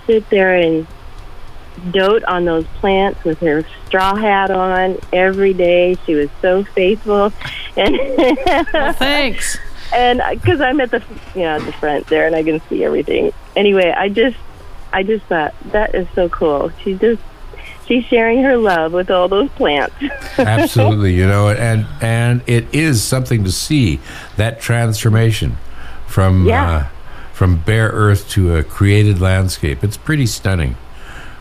sit 0.08 0.30
there 0.30 0.56
and 0.56 0.88
dote 1.92 2.24
on 2.26 2.46
those 2.46 2.66
plants 2.80 3.24
with 3.24 3.40
her 3.40 3.66
straw 3.88 4.16
hat 4.16 4.52
on 4.52 4.98
every 5.14 5.54
day. 5.54 5.96
She 6.06 6.14
was 6.16 6.30
so 6.42 6.64
faithful, 6.64 7.32
and 7.76 7.96
Well, 8.74 8.94
thanks. 8.94 9.58
and 9.94 10.22
because 10.32 10.62
I'm 10.62 10.80
at 10.82 10.92
the 10.92 11.02
you 11.36 11.42
know 11.42 11.56
at 11.58 11.66
the 11.66 11.74
front 11.74 12.08
there 12.08 12.28
and 12.28 12.36
I 12.36 12.44
can 12.44 12.62
see 12.70 12.84
everything. 12.84 13.32
Anyway, 13.56 13.92
I 13.96 14.10
just 14.10 14.38
I 14.94 15.04
just 15.04 15.26
thought 15.26 15.54
that 15.72 15.94
is 15.96 16.08
so 16.16 16.30
cool. 16.30 16.72
She 16.84 16.94
just 16.96 17.22
she's 17.88 18.06
sharing 18.06 18.44
her 18.44 18.58
love 18.58 18.94
with 18.94 19.10
all 19.12 19.28
those 19.28 19.50
plants. 19.52 19.96
Absolutely, 20.38 21.14
you 21.14 21.28
know, 21.28 21.50
and 21.50 21.86
and 22.02 22.42
it 22.48 22.74
is 22.74 23.04
something 23.04 23.44
to 23.44 23.52
see 23.52 24.00
that 24.38 24.62
transformation 24.62 25.58
from 26.08 26.46
Yeah. 26.46 26.72
uh, 26.72 26.88
from 27.34 27.58
bare 27.58 27.88
earth 27.90 28.30
to 28.30 28.56
a 28.58 28.64
created 28.64 29.22
landscape. 29.22 29.84
It's 29.84 29.96
pretty 29.98 30.26
stunning. 30.26 30.76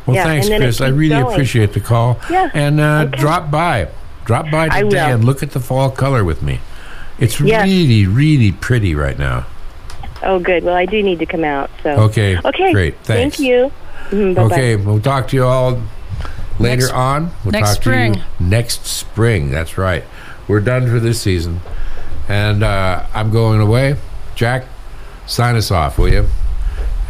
Well, 0.09 0.15
Yeah, 0.17 0.25
thanks, 0.25 0.49
and 0.49 0.63
Chris. 0.63 0.81
I 0.81 0.89
really 0.89 1.11
going. 1.21 1.33
appreciate 1.35 1.75
the 1.75 1.81
call. 1.81 2.19
Yeah, 2.31 2.51
and 2.55 2.81
uh, 2.81 3.05
okay. 3.09 3.19
drop 3.19 3.51
by, 3.51 3.89
drop 4.25 4.51
by 4.51 4.69
today 4.71 5.13
and 5.13 5.23
look 5.23 5.43
at 5.43 5.51
the 5.51 5.61
fall 5.61 5.91
color 5.91 6.25
with 6.25 6.43
me. 6.43 6.61
It's 7.19 7.39
Yes. 7.41 7.67
really, 7.67 8.07
really 8.07 8.53
pretty 8.53 8.95
right 8.95 9.19
now. 9.19 9.45
oh, 10.23 10.39
good. 10.39 10.65
Well, 10.65 10.75
I 10.75 10.87
do 10.87 11.03
need 11.03 11.19
to 11.19 11.27
come 11.27 11.45
out. 11.45 11.71
So 11.83 11.91
Okay, 12.05 12.39
okay, 12.43 12.73
great. 12.73 12.95
Thanks. 13.05 13.37
Thank 13.37 13.47
you. 13.49 13.71
Mhm. 14.11 14.39
Okay, 14.51 14.77
we'll 14.77 14.99
talk 15.01 15.29
to 15.29 15.37
you 15.37 15.45
all 15.45 15.83
later 16.59 16.83
Next- 16.87 16.93
on. 16.93 17.31
We'll 17.45 17.53
next 17.53 17.69
talk 17.75 17.83
spring. 17.83 18.13
to 18.15 18.19
you 18.21 18.25
next 18.41 18.87
spring. 18.87 19.51
That's 19.51 19.77
right. 19.77 20.05
We're 20.49 20.61
done 20.61 20.89
for 20.89 20.99
this 21.01 21.21
season, 21.21 21.61
and 22.31 22.65
uh, 22.65 23.03
I'm 23.15 23.31
going 23.31 23.61
away. 23.61 23.97
Jack, 24.35 24.65
sign 25.27 25.55
us 25.57 25.71
off, 25.71 25.99
will 25.99 26.09
you? 26.09 26.27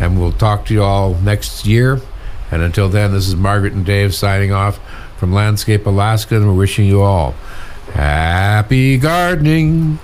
And 0.01 0.21
we'll 0.21 0.33
talk 0.33 0.65
to 0.67 0.75
you 0.75 0.83
all 0.83 1.15
next 1.15 1.65
year. 1.67 2.01
And 2.51 2.63
until 2.63 2.89
then, 2.89 3.13
this 3.13 3.29
is 3.29 3.37
Margaret 3.37 3.73
and 3.73 3.85
Dave 3.85 4.15
signing 4.15 4.53
off 4.53 4.79
from 5.19 5.33
Landscape 5.33 5.87
Alaska, 5.87 6.37
and 6.37 6.47
we're 6.47 6.55
wishing 6.55 6.87
you 6.87 7.03
all 7.03 7.35
happy 7.93 8.99
gardening. 8.99 9.99